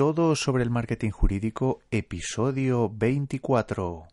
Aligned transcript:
Todo 0.00 0.34
sobre 0.34 0.62
el 0.62 0.70
marketing 0.70 1.10
jurídico, 1.10 1.82
episodio 1.90 2.88
24. 2.88 4.06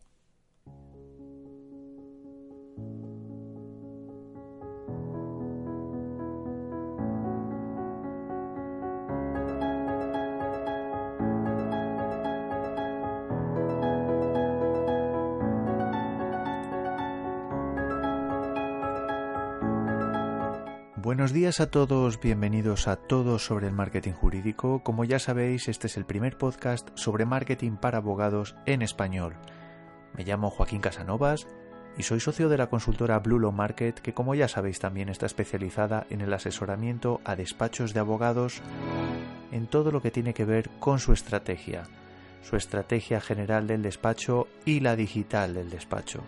Buenos 21.28 21.42
días 21.42 21.60
a 21.60 21.70
todos, 21.70 22.18
bienvenidos 22.18 22.88
a 22.88 22.96
Todos 22.96 23.44
sobre 23.44 23.66
el 23.66 23.74
Marketing 23.74 24.12
Jurídico. 24.12 24.82
Como 24.82 25.04
ya 25.04 25.18
sabéis, 25.18 25.68
este 25.68 25.86
es 25.86 25.98
el 25.98 26.06
primer 26.06 26.38
podcast 26.38 26.88
sobre 26.94 27.26
marketing 27.26 27.72
para 27.72 27.98
abogados 27.98 28.56
en 28.64 28.80
español. 28.80 29.36
Me 30.14 30.24
llamo 30.24 30.48
Joaquín 30.48 30.80
Casanovas 30.80 31.46
y 31.98 32.04
soy 32.04 32.20
socio 32.20 32.48
de 32.48 32.56
la 32.56 32.70
consultora 32.70 33.18
Blue 33.18 33.38
Law 33.38 33.52
Market, 33.52 34.00
que 34.00 34.14
como 34.14 34.34
ya 34.34 34.48
sabéis 34.48 34.78
también 34.78 35.10
está 35.10 35.26
especializada 35.26 36.06
en 36.08 36.22
el 36.22 36.32
asesoramiento 36.32 37.20
a 37.26 37.36
despachos 37.36 37.92
de 37.92 38.00
abogados 38.00 38.62
en 39.52 39.66
todo 39.66 39.90
lo 39.90 40.00
que 40.00 40.10
tiene 40.10 40.32
que 40.32 40.46
ver 40.46 40.70
con 40.80 40.98
su 40.98 41.12
estrategia, 41.12 41.82
su 42.40 42.56
estrategia 42.56 43.20
general 43.20 43.66
del 43.66 43.82
despacho 43.82 44.48
y 44.64 44.80
la 44.80 44.96
digital 44.96 45.52
del 45.52 45.68
despacho. 45.68 46.22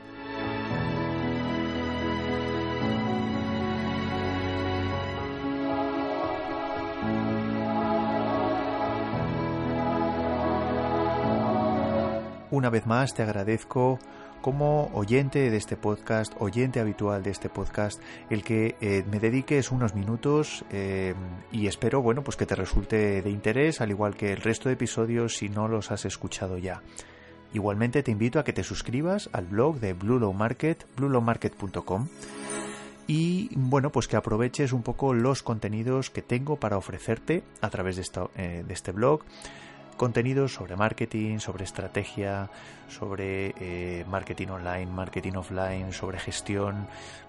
Una 12.60 12.69
vez 12.69 12.84
más 12.84 13.15
te 13.15 13.23
agradezco 13.23 13.98
como 14.43 14.90
oyente 14.93 15.51
de 15.51 15.57
este 15.57 15.79
podcast, 15.79 16.34
oyente 16.40 16.79
habitual 16.79 17.23
de 17.23 17.30
este 17.30 17.48
podcast, 17.48 18.02
el 18.29 18.45
que 18.45 18.76
eh, 18.82 19.02
me 19.10 19.18
dediques 19.18 19.71
unos 19.71 19.95
minutos 19.95 20.62
eh, 20.71 21.15
y 21.51 21.68
espero, 21.68 22.02
bueno, 22.02 22.23
pues 22.23 22.37
que 22.37 22.45
te 22.45 22.54
resulte 22.54 23.23
de 23.23 23.30
interés, 23.30 23.80
al 23.80 23.88
igual 23.88 24.15
que 24.15 24.34
el 24.34 24.43
resto 24.43 24.68
de 24.68 24.74
episodios 24.74 25.38
si 25.38 25.49
no 25.49 25.68
los 25.68 25.90
has 25.90 26.04
escuchado 26.04 26.59
ya. 26.59 26.82
Igualmente 27.54 28.02
te 28.02 28.10
invito 28.10 28.38
a 28.38 28.45
que 28.45 28.52
te 28.52 28.62
suscribas 28.62 29.30
al 29.32 29.46
blog 29.46 29.80
de 29.80 29.95
Blue 29.95 30.18
Low 30.18 30.34
Market, 30.34 30.84
bluelowmarket.com 30.99 32.09
y 33.06 33.49
bueno, 33.54 33.90
pues 33.90 34.06
que 34.06 34.18
aproveches 34.18 34.74
un 34.74 34.82
poco 34.82 35.15
los 35.15 35.43
contenidos 35.43 36.10
que 36.10 36.21
tengo 36.21 36.56
para 36.56 36.77
ofrecerte 36.77 37.43
a 37.62 37.71
través 37.71 37.96
de, 37.96 38.29
eh, 38.37 38.65
de 38.68 38.74
este 38.74 38.93
blog 38.93 39.23
contenidos 40.01 40.54
sobre 40.54 40.76
marketing, 40.76 41.40
sobre 41.40 41.65
estrategia, 41.65 42.48
sobre 42.88 43.52
eh, 43.60 44.02
marketing 44.09 44.48
online, 44.48 44.87
marketing 44.87 45.34
offline, 45.34 45.93
sobre 45.93 46.18
gestión. 46.18 46.87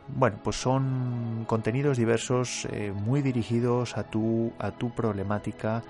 Bueno, 0.08 0.38
pues 0.42 0.56
son 0.56 1.44
contenidos 1.48 1.98
diversos 1.98 2.66
eh, 2.72 2.94
muy 2.96 3.22
dirigidos 3.22 3.98
a 3.98 4.04
tu, 4.04 4.54
a 4.58 4.72
tu 4.72 4.90
problemática 4.92 5.84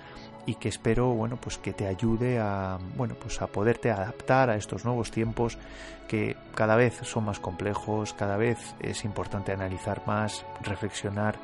y 0.48 0.56
que 0.56 0.70
espero 0.70 1.09
bueno 1.09 1.38
pues 1.40 1.59
que 1.59 1.72
te 1.72 1.86
ayude 1.86 2.40
a 2.40 2.80
bueno 2.98 3.14
pues 3.14 3.40
a 3.44 3.46
poderte 3.46 3.92
adaptar 3.92 4.50
a 4.50 4.56
estos 4.56 4.84
nuevos 4.84 5.12
tiempos 5.12 5.59
que 6.08 6.36
cada 6.56 6.76
vez 6.76 6.96
son 7.04 7.26
más 7.26 7.40
complejos 7.40 8.14
cada 8.14 8.38
vez 8.38 8.58
es 8.80 9.06
importante 9.06 9.52
analizar 9.52 10.02
más 10.08 10.44
reflexionar 10.64 11.36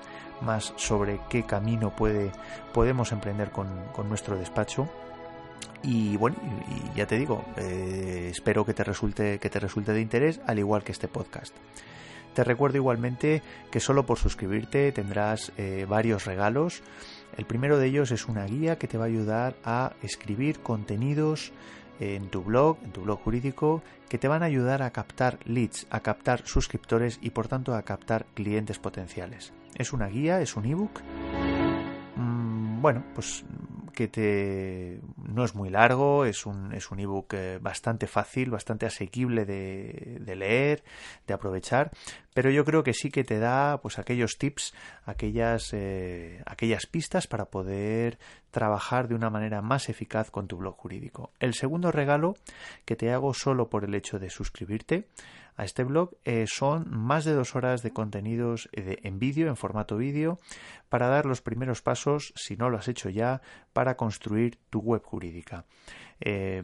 más 0.41 0.73
sobre 0.77 1.19
qué 1.29 1.43
camino 1.43 1.95
puede 1.95 2.31
podemos 2.73 3.11
emprender 3.11 3.51
con, 3.51 3.67
con 3.93 4.09
nuestro 4.09 4.35
despacho 4.35 4.89
y 5.83 6.17
bueno, 6.17 6.35
y 6.67 6.97
ya 6.97 7.07
te 7.07 7.17
digo, 7.17 7.45
eh, 7.57 8.29
espero 8.31 8.65
que 8.65 8.73
te 8.73 8.83
resulte 8.83 9.39
que 9.39 9.49
te 9.49 9.59
resulte 9.59 9.93
de 9.93 10.01
interés, 10.01 10.41
al 10.45 10.59
igual 10.59 10.83
que 10.83 10.91
este 10.91 11.07
podcast. 11.07 11.55
Te 12.33 12.43
recuerdo 12.43 12.77
igualmente 12.77 13.41
que 13.71 13.79
solo 13.79 14.05
por 14.05 14.19
suscribirte 14.19 14.91
tendrás 14.91 15.51
eh, 15.57 15.85
varios 15.89 16.25
regalos. 16.25 16.83
El 17.35 17.45
primero 17.45 17.79
de 17.79 17.87
ellos 17.87 18.11
es 18.11 18.27
una 18.27 18.45
guía 18.45 18.77
que 18.77 18.87
te 18.87 18.97
va 18.97 19.05
a 19.05 19.07
ayudar 19.07 19.55
a 19.63 19.93
escribir 20.03 20.59
contenidos 20.59 21.51
en 21.99 22.29
tu 22.29 22.43
blog, 22.43 22.77
en 22.83 22.91
tu 22.91 23.01
blog 23.01 23.19
jurídico, 23.21 23.81
que 24.07 24.17
te 24.17 24.27
van 24.27 24.43
a 24.43 24.47
ayudar 24.47 24.83
a 24.83 24.91
captar 24.91 25.39
leads, 25.45 25.87
a 25.89 26.01
captar 26.01 26.45
suscriptores 26.45 27.17
y 27.21 27.31
por 27.31 27.47
tanto 27.47 27.73
a 27.73 27.81
captar 27.81 28.25
clientes 28.33 28.77
potenciales. 28.77 29.51
Es 29.75 29.93
una 29.93 30.07
guía, 30.07 30.41
es 30.41 30.55
un 30.55 30.65
ebook. 30.65 31.01
Mm, 32.15 32.81
bueno, 32.81 33.03
pues 33.15 33.43
que 33.97 34.07
te 34.07 35.01
no 35.17 35.43
es 35.43 35.55
muy 35.55 35.71
largo, 35.71 36.23
es 36.23 36.45
un, 36.45 36.71
es 36.71 36.91
un 36.91 36.99
ebook 36.99 37.33
eh, 37.33 37.57
bastante 37.59 38.05
fácil, 38.05 38.51
bastante 38.51 38.85
asequible 38.85 39.43
de, 39.43 40.19
de, 40.21 40.35
leer, 40.35 40.83
de 41.25 41.33
aprovechar, 41.33 41.89
pero 42.35 42.51
yo 42.51 42.63
creo 42.63 42.83
que 42.83 42.93
sí 42.93 43.09
que 43.09 43.23
te 43.23 43.39
da 43.39 43.79
pues 43.81 43.97
aquellos 43.97 44.37
tips, 44.37 44.75
aquellas, 45.03 45.73
eh, 45.73 46.43
aquellas 46.45 46.85
pistas 46.85 47.25
para 47.25 47.45
poder 47.45 48.19
trabajar 48.51 49.07
de 49.07 49.15
una 49.15 49.31
manera 49.31 49.63
más 49.63 49.89
eficaz 49.89 50.29
con 50.29 50.47
tu 50.47 50.57
blog 50.57 50.75
jurídico. 50.77 51.31
El 51.39 51.55
segundo 51.55 51.91
regalo 51.91 52.35
que 52.85 52.95
te 52.95 53.11
hago 53.11 53.33
solo 53.33 53.67
por 53.67 53.83
el 53.83 53.95
hecho 53.95 54.19
de 54.19 54.29
suscribirte 54.29 55.07
a 55.57 55.65
este 55.65 55.83
blog 55.83 56.11
eh, 56.23 56.45
son 56.47 56.85
más 56.89 57.25
de 57.25 57.33
dos 57.33 57.55
horas 57.55 57.81
de 57.81 57.91
contenidos 57.91 58.69
eh, 58.73 58.99
en 59.01 59.17
vídeo, 59.17 59.47
en 59.47 59.57
formato 59.57 59.97
vídeo, 59.97 60.39
para 60.87 61.07
dar 61.07 61.25
los 61.25 61.41
primeros 61.41 61.81
pasos, 61.81 62.31
si 62.35 62.55
no 62.55 62.69
lo 62.69 62.77
has 62.77 62.87
hecho 62.87 63.09
ya, 63.09 63.41
para 63.73 63.97
construir 63.97 64.59
tu 64.69 64.79
web 64.79 65.01
jurídica. 65.03 65.65
Eh, 66.21 66.63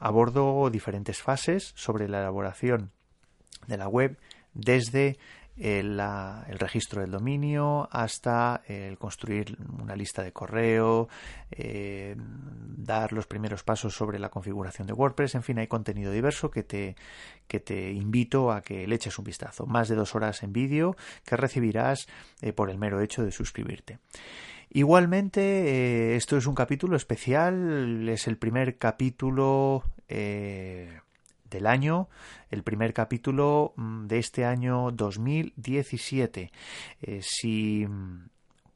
abordo 0.00 0.68
diferentes 0.68 1.22
fases 1.22 1.72
sobre 1.76 2.08
la 2.08 2.18
elaboración 2.18 2.90
de 3.68 3.76
la 3.76 3.88
web 3.88 4.18
desde 4.52 5.16
el, 5.58 6.00
registro 6.58 7.00
del 7.00 7.10
dominio 7.10 7.88
hasta 7.90 8.62
el 8.66 8.98
construir 8.98 9.56
una 9.80 9.96
lista 9.96 10.22
de 10.22 10.32
correo, 10.32 11.08
eh, 11.50 12.16
dar 12.18 13.12
los 13.12 13.26
primeros 13.26 13.62
pasos 13.64 13.94
sobre 13.94 14.18
la 14.18 14.28
configuración 14.28 14.86
de 14.86 14.92
WordPress, 14.92 15.34
en 15.34 15.42
fin, 15.42 15.58
hay 15.58 15.66
contenido 15.66 16.12
diverso 16.12 16.50
que 16.50 16.62
te, 16.62 16.96
que 17.46 17.60
te 17.60 17.90
invito 17.90 18.52
a 18.52 18.62
que 18.62 18.86
le 18.86 18.94
eches 18.94 19.18
un 19.18 19.24
vistazo. 19.24 19.66
Más 19.66 19.88
de 19.88 19.96
dos 19.96 20.14
horas 20.14 20.42
en 20.42 20.52
vídeo 20.52 20.96
que 21.24 21.36
recibirás 21.36 22.06
eh, 22.40 22.52
por 22.52 22.70
el 22.70 22.78
mero 22.78 23.00
hecho 23.00 23.24
de 23.24 23.32
suscribirte. 23.32 23.98
Igualmente, 24.70 25.40
eh, 25.40 26.16
esto 26.16 26.36
es 26.36 26.46
un 26.46 26.54
capítulo 26.54 26.96
especial, 26.96 28.08
es 28.08 28.26
el 28.26 28.36
primer 28.36 28.76
capítulo 28.76 29.82
del 31.50 31.66
año, 31.66 32.08
el 32.50 32.62
primer 32.62 32.92
capítulo 32.92 33.72
mm, 33.76 34.06
de 34.06 34.18
este 34.18 34.44
año 34.44 34.90
2017. 34.90 36.50
Eh, 37.02 37.20
si 37.22 37.86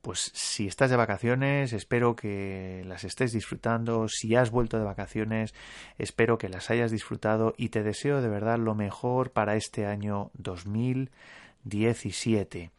pues 0.02 0.30
si 0.34 0.66
estás 0.66 0.90
de 0.90 0.96
vacaciones, 0.96 1.72
espero 1.72 2.14
que 2.16 2.82
las 2.86 3.04
estés 3.04 3.32
disfrutando. 3.32 4.08
Si 4.08 4.34
has 4.34 4.50
vuelto 4.50 4.76
de 4.76 4.82
vacaciones, 4.84 5.54
espero 5.96 6.36
que 6.38 6.48
las 6.48 6.70
hayas 6.70 6.90
disfrutado 6.90 7.54
y 7.56 7.68
te 7.68 7.84
deseo 7.84 8.20
de 8.20 8.28
verdad 8.28 8.58
lo 8.58 8.74
mejor 8.74 9.30
para 9.30 9.54
este 9.54 9.86
año 9.86 10.32
2017. 10.34 12.72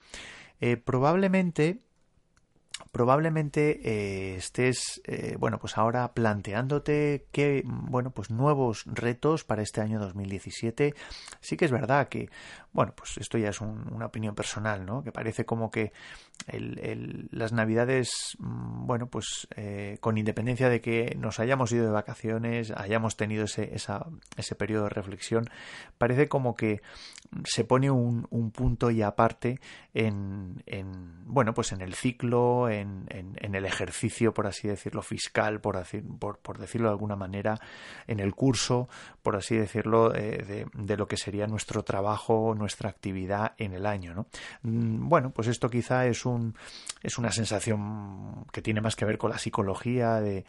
Eh, 0.60 0.78
probablemente 0.78 1.80
probablemente 2.92 3.80
eh, 3.84 4.36
estés 4.36 5.02
eh, 5.06 5.36
bueno 5.40 5.60
pues 5.60 5.78
ahora 5.78 6.14
planteándote 6.14 7.26
qué 7.32 7.64
bueno 7.66 8.12
pues 8.12 8.30
nuevos 8.30 8.84
retos 8.86 9.44
para 9.44 9.62
este 9.62 9.82
año 9.82 10.00
2017 10.00 10.94
sí 11.40 11.58
que 11.58 11.66
es 11.66 11.72
verdad 11.72 12.08
que 12.08 12.30
bueno 12.74 12.94
pues 12.96 13.18
esto 13.18 13.38
ya 13.38 13.50
es 13.50 13.62
una 13.62 14.06
opinión 14.06 14.36
personal 14.36 14.86
no 14.86 15.04
que 15.04 15.12
parece 15.12 15.46
como 15.46 15.72
que 15.72 15.94
las 17.32 17.54
navidades 17.54 18.36
mm, 18.40 18.86
bueno 18.86 19.08
pues 19.08 19.48
eh, 19.56 19.98
con 20.02 20.18
independencia 20.18 20.70
de 20.70 20.82
que 20.82 21.16
nos 21.18 21.40
hayamos 21.40 21.72
ido 21.72 21.86
de 21.86 21.92
vacaciones 21.92 22.72
hayamos 22.72 23.16
tenido 23.16 23.46
ese 23.46 23.76
esa, 23.76 24.06
ese 24.38 24.56
periodo 24.56 24.86
de 24.86 24.90
reflexión 24.90 25.50
parece 25.98 26.28
como 26.28 26.56
que 26.56 26.82
se 27.46 27.64
pone 27.64 27.90
un, 27.90 28.28
un 28.30 28.52
punto 28.52 28.92
y 28.92 29.02
aparte 29.02 29.60
en, 29.94 30.62
en 30.66 31.24
bueno 31.26 31.54
pues 31.54 31.72
en 31.72 31.82
el 31.82 31.94
ciclo 31.94 32.70
en, 32.70 33.06
en, 33.10 33.56
el 33.56 33.66
ejercicio, 33.66 34.34
por 34.34 34.48
así 34.48 34.68
decirlo, 34.68 35.02
fiscal, 35.02 35.62
por, 35.62 35.82
por, 36.20 36.40
por, 36.40 36.58
decirlo 36.58 36.88
de 36.88 36.94
alguna 36.94 37.16
manera, 37.16 37.60
en 38.08 38.20
el 38.20 38.34
curso, 38.34 38.88
por 39.22 39.36
así 39.36 39.56
decirlo, 39.56 40.14
eh, 40.16 40.66
de, 40.74 40.98
lo 40.98 41.08
que 41.08 41.18
sería 41.18 41.48
nuestro 41.48 41.84
trabajo, 41.84 42.56
nuestra 42.64 42.90
actividad 42.90 43.54
en 43.58 43.74
el 43.74 43.86
año. 43.86 44.14
¿no? 44.14 44.28
Mm, 44.62 45.10
bueno, 45.10 45.32
pues 45.32 45.50
esto 45.50 45.70
quizá 45.70 46.06
es, 46.08 46.26
un, 46.26 46.56
es 47.02 47.18
una 47.18 47.32
sensación 47.32 48.46
que 48.52 48.62
tiene 48.62 48.80
más 48.80 48.96
que 48.96 49.04
ver 49.04 49.18
con 49.18 49.32
la 49.32 49.38
psicología 49.38 50.22
de, 50.22 50.46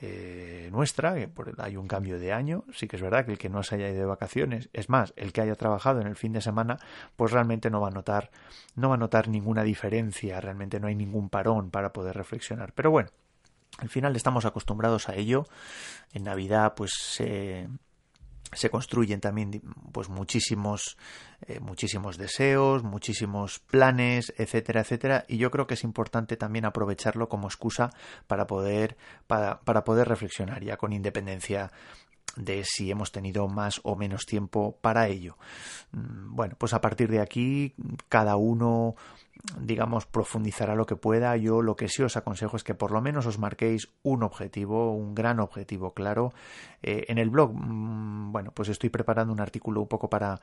eh, 0.00 0.68
nuestra, 0.72 1.14
que 1.14 1.30
hay 1.58 1.76
un 1.76 1.86
cambio 1.86 2.18
de 2.18 2.32
año, 2.32 2.64
sí 2.72 2.88
que 2.88 2.96
es 2.96 3.02
verdad 3.02 3.24
que 3.24 3.32
el 3.32 3.38
que 3.38 3.48
no 3.48 3.62
se 3.62 3.76
haya 3.76 3.88
ido 3.88 4.00
de 4.00 4.06
vacaciones, 4.06 4.70
es 4.72 4.88
más, 4.88 5.12
el 5.16 5.32
que 5.32 5.42
haya 5.42 5.54
trabajado 5.54 6.00
en 6.00 6.08
el 6.08 6.16
fin 6.16 6.32
de 6.32 6.40
semana, 6.40 6.78
pues 7.14 7.30
realmente 7.30 7.70
no 7.70 7.80
va 7.80 7.88
a 7.88 7.92
notar, 7.92 8.30
no 8.74 8.88
va 8.88 8.96
a 8.96 8.98
notar 8.98 9.28
ninguna 9.28 9.62
diferencia, 9.62 10.40
realmente 10.40 10.80
no 10.80 10.88
hay 10.88 10.96
ningún 10.96 11.28
parón 11.28 11.70
para 11.70 11.92
poder 11.92 12.16
reflexionar. 12.16 12.72
Pero 12.72 12.90
bueno, 12.90 13.10
al 13.78 13.88
final 13.88 14.16
estamos 14.16 14.44
acostumbrados 14.44 15.08
a 15.08 15.14
ello. 15.14 15.46
En 16.12 16.24
Navidad, 16.24 16.74
pues 16.74 17.20
se 18.52 18.70
construyen 18.70 19.20
también 19.20 19.62
pues 19.92 20.08
muchísimos 20.08 20.96
eh, 21.46 21.60
muchísimos 21.60 22.18
deseos 22.18 22.82
muchísimos 22.82 23.58
planes 23.60 24.32
etcétera 24.36 24.82
etcétera 24.82 25.24
y 25.28 25.38
yo 25.38 25.50
creo 25.50 25.66
que 25.66 25.74
es 25.74 25.84
importante 25.84 26.36
también 26.36 26.64
aprovecharlo 26.64 27.28
como 27.28 27.48
excusa 27.48 27.90
para 28.26 28.46
poder 28.46 28.96
para, 29.26 29.60
para 29.60 29.84
poder 29.84 30.08
reflexionar 30.08 30.62
ya 30.62 30.76
con 30.76 30.92
independencia 30.92 31.72
de 32.36 32.64
si 32.64 32.90
hemos 32.90 33.12
tenido 33.12 33.46
más 33.48 33.80
o 33.84 33.96
menos 33.96 34.24
tiempo 34.24 34.76
para 34.80 35.08
ello. 35.08 35.36
Mm, 35.92 36.34
bueno, 36.34 36.54
pues 36.58 36.72
a 36.72 36.80
partir 36.80 37.10
de 37.10 37.20
aquí 37.20 37.74
cada 38.08 38.36
uno 38.36 38.96
digamos, 39.58 40.06
profundizará 40.06 40.74
lo 40.74 40.86
que 40.86 40.96
pueda. 40.96 41.36
Yo 41.36 41.62
lo 41.62 41.74
que 41.74 41.88
sí 41.88 42.02
os 42.02 42.16
aconsejo 42.16 42.56
es 42.56 42.64
que 42.64 42.74
por 42.74 42.92
lo 42.92 43.00
menos 43.00 43.26
os 43.26 43.38
marquéis 43.38 43.88
un 44.02 44.22
objetivo, 44.22 44.92
un 44.92 45.14
gran 45.14 45.40
objetivo 45.40 45.92
claro. 45.94 46.32
Eh, 46.82 47.04
en 47.08 47.18
el 47.18 47.30
blog, 47.30 47.52
mm, 47.54 48.32
bueno, 48.32 48.52
pues 48.54 48.68
estoy 48.68 48.90
preparando 48.90 49.32
un 49.32 49.40
artículo 49.40 49.80
un 49.80 49.88
poco 49.88 50.08
para, 50.08 50.40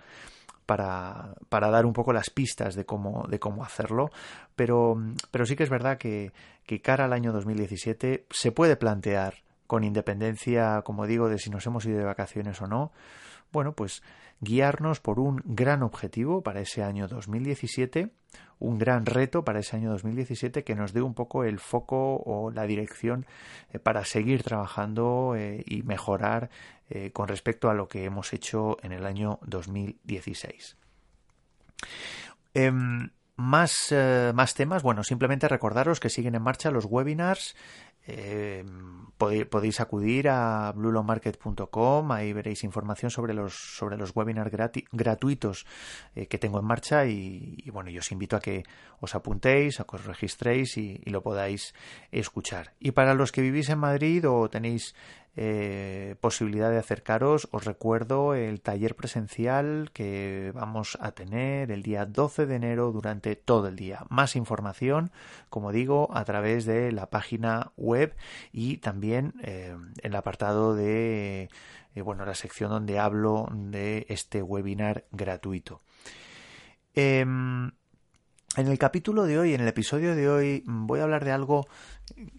para, 0.66 1.34
para, 1.48 1.70
dar 1.70 1.86
un 1.86 1.94
poco 1.94 2.14
las 2.14 2.30
pistas 2.30 2.76
de 2.76 2.86
cómo, 2.86 3.26
de 3.30 3.40
cómo 3.40 3.64
hacerlo, 3.64 4.10
pero, 4.56 4.98
pero 5.32 5.46
sí 5.46 5.56
que 5.56 5.64
es 5.64 5.70
verdad 5.70 5.98
que, 5.98 6.32
que 6.66 6.82
cara 6.82 7.06
al 7.06 7.14
año 7.14 7.32
2017 7.32 8.26
se 8.30 8.52
puede 8.52 8.76
plantear 8.76 9.36
con 9.70 9.84
independencia, 9.84 10.82
como 10.82 11.06
digo, 11.06 11.30
de 11.30 11.38
si 11.38 11.52
nos 11.52 11.64
hemos 11.68 11.86
ido 11.86 12.00
de 12.00 12.04
vacaciones 12.04 12.60
o 12.60 12.66
no, 12.66 12.92
bueno, 13.52 13.74
pues 13.74 14.02
guiarnos 14.42 15.00
por 15.00 15.20
un 15.20 15.44
gran 15.46 15.84
objetivo 15.84 16.42
para 16.42 16.60
ese 16.60 16.82
año 16.82 17.08
2017, 17.08 18.10
un 18.58 18.80
gran 18.80 19.06
reto 19.06 19.44
para 19.44 19.60
ese 19.60 19.76
año 19.76 19.92
2017 19.92 20.64
que 20.64 20.74
nos 20.74 20.92
dé 20.92 21.04
un 21.04 21.14
poco 21.14 21.44
el 21.44 21.60
foco 21.60 22.16
o 22.16 22.50
la 22.50 22.64
dirección 22.66 23.28
eh, 23.72 23.78
para 23.78 24.06
seguir 24.06 24.42
trabajando 24.42 25.36
eh, 25.38 25.64
y 25.68 25.84
mejorar 25.84 26.50
eh, 26.90 27.12
con 27.12 27.28
respecto 27.28 27.70
a 27.70 27.76
lo 27.76 27.88
que 27.88 28.06
hemos 28.06 28.34
hecho 28.34 28.78
en 28.82 28.92
el 28.92 29.06
año 29.06 29.38
2016. 29.44 30.78
Em, 32.56 33.12
más, 33.36 33.94
más 34.34 34.56
temas, 34.56 34.82
bueno, 34.82 35.04
simplemente 35.04 35.48
recordaros 35.48 36.00
que 36.00 36.10
siguen 36.10 36.34
en 36.34 36.42
marcha 36.42 36.72
los 36.72 36.86
webinars 36.86 37.56
eh, 38.10 38.66
podéis, 39.20 39.82
acudir 39.82 40.30
a 40.30 40.72
bluelongmarket.com, 40.72 42.12
ahí 42.12 42.32
veréis 42.32 42.64
información 42.64 43.12
sobre 43.12 43.34
los, 43.34 43.54
sobre 43.54 43.98
los 43.98 44.16
webinars 44.16 44.52
gratuitos 44.92 45.66
eh, 46.16 46.28
que 46.28 46.38
tengo 46.38 46.60
en 46.60 46.66
marcha 46.66 47.06
y, 47.06 47.70
bueno, 47.72 47.90
yo 47.90 48.00
os 48.00 48.12
invito 48.12 48.38
a 48.38 48.40
que 48.40 48.64
os 49.02 49.16
apuntéis, 49.16 49.80
a 49.80 49.84
que 49.84 49.98
os 49.98 50.06
registréis 50.06 50.78
y, 50.78 51.02
lo 51.10 51.22
podáis 51.22 51.74
escuchar. 52.12 52.74
Y 52.80 52.92
para 52.92 53.14
los 53.14 53.32
que 53.32 53.42
vivís 53.42 53.70
en 53.70 53.80
Madrid 53.80 54.28
o 54.30 54.50
tenéis 54.50 54.96
eh, 55.42 56.18
posibilidad 56.20 56.70
de 56.70 56.80
acercaros, 56.80 57.48
os 57.52 57.64
recuerdo 57.64 58.34
el 58.34 58.60
taller 58.60 58.94
presencial 58.98 59.90
que 59.94 60.52
vamos 60.54 60.98
a 61.00 61.14
tener 61.14 61.72
el 61.72 61.82
día 61.82 62.06
12 62.06 62.46
de 62.46 62.56
enero 62.56 62.92
durante 62.92 63.38
todo 63.38 63.70
el 63.70 63.78
día. 63.78 64.06
Más 64.10 64.36
información, 64.36 65.12
como 65.50 65.72
digo, 65.72 66.10
a 66.14 66.26
través 66.26 66.66
de 66.66 66.92
la 66.92 67.10
página 67.10 67.72
web 67.78 68.18
y 68.52 68.80
también 68.80 69.34
eh, 69.42 69.78
el 70.04 70.14
apartado 70.16 70.76
de, 70.76 71.48
eh, 71.96 72.02
bueno, 72.02 72.26
la 72.26 72.36
sección 72.36 72.70
donde 72.70 73.00
hablo 73.00 73.48
de 73.54 74.08
este 74.10 74.44
webinar 74.44 75.06
gratuito. 75.14 75.82
En 78.60 78.68
el 78.68 78.78
capítulo 78.78 79.24
de 79.24 79.40
hoy, 79.40 79.54
en 79.54 79.62
el 79.62 79.70
episodio 79.70 80.18
de 80.18 80.30
hoy, 80.30 80.64
voy 80.66 81.00
a 81.00 81.04
hablar 81.04 81.24
de 81.24 81.32
algo 81.32 81.66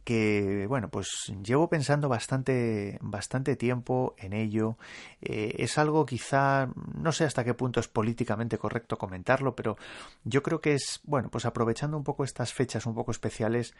que, 0.04 0.66
bueno, 0.68 0.90
pues 0.90 1.32
llevo 1.42 1.70
pensando 1.70 2.10
bastante, 2.10 2.98
bastante 3.00 3.56
tiempo 3.56 4.14
en 4.18 4.34
ello. 4.34 4.76
Eh, 5.22 5.54
es 5.56 5.78
algo 5.78 6.04
quizá, 6.04 6.68
no 6.94 7.12
sé 7.12 7.24
hasta 7.24 7.42
qué 7.42 7.54
punto 7.54 7.80
es 7.80 7.88
políticamente 7.88 8.58
correcto 8.58 8.98
comentarlo, 8.98 9.56
pero 9.56 9.78
yo 10.24 10.42
creo 10.42 10.60
que 10.60 10.74
es, 10.74 11.00
bueno, 11.04 11.30
pues 11.30 11.46
aprovechando 11.46 11.96
un 11.96 12.04
poco 12.04 12.24
estas 12.24 12.52
fechas 12.52 12.84
un 12.84 12.94
poco 12.94 13.12
especiales, 13.12 13.74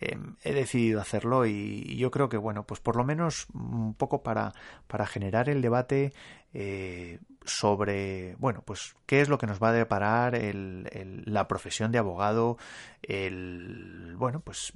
eh, 0.00 0.18
he 0.42 0.52
decidido 0.52 1.00
hacerlo 1.00 1.46
y, 1.46 1.96
yo 1.96 2.10
creo 2.10 2.28
que, 2.28 2.38
bueno, 2.38 2.66
pues 2.66 2.80
por 2.80 2.96
lo 2.96 3.04
menos 3.04 3.46
un 3.54 3.94
poco 3.94 4.24
para, 4.24 4.52
para 4.88 5.06
generar 5.06 5.48
el 5.48 5.62
debate 5.62 6.12
eh, 6.54 7.20
sobre, 7.44 8.36
bueno, 8.36 8.62
pues 8.64 8.96
qué 9.06 9.20
es 9.20 9.28
lo 9.28 9.38
que 9.38 9.46
nos 9.46 9.62
va 9.62 9.68
a 9.68 9.72
deparar 9.72 10.38
la 10.42 11.48
profesión 11.48 11.92
de 11.92 11.98
abogado, 11.98 12.56
el, 13.02 14.14
bueno, 14.16 14.40
pues 14.40 14.72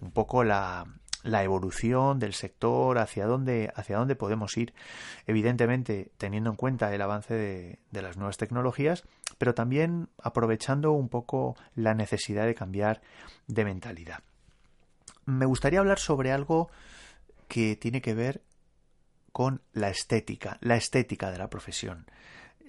un 0.00 0.10
poco 0.10 0.44
la, 0.44 0.86
la 1.22 1.42
evolución 1.42 2.18
del 2.18 2.34
sector, 2.34 2.98
hacia 2.98 3.26
dónde, 3.26 3.72
hacia 3.74 3.98
dónde 3.98 4.16
podemos 4.16 4.56
ir, 4.56 4.74
evidentemente 5.26 6.10
teniendo 6.18 6.50
en 6.50 6.56
cuenta 6.56 6.94
el 6.94 7.02
avance 7.02 7.34
de, 7.34 7.78
de, 7.90 8.02
las 8.02 8.16
nuevas 8.16 8.36
tecnologías, 8.36 9.04
pero 9.38 9.54
también 9.54 10.08
aprovechando 10.22 10.92
un 10.92 11.08
poco 11.08 11.56
la 11.74 11.94
necesidad 11.94 12.46
de 12.46 12.54
cambiar 12.54 13.00
de 13.46 13.64
mentalidad. 13.64 14.20
Me 15.24 15.46
gustaría 15.46 15.80
hablar 15.80 15.98
sobre 15.98 16.32
algo 16.32 16.70
que 17.48 17.76
tiene 17.76 18.00
que 18.00 18.14
ver 18.14 18.42
con 19.38 19.60
la 19.72 19.88
estética, 19.88 20.58
la 20.62 20.74
estética 20.74 21.30
de 21.30 21.38
la 21.38 21.48
profesión. 21.48 22.06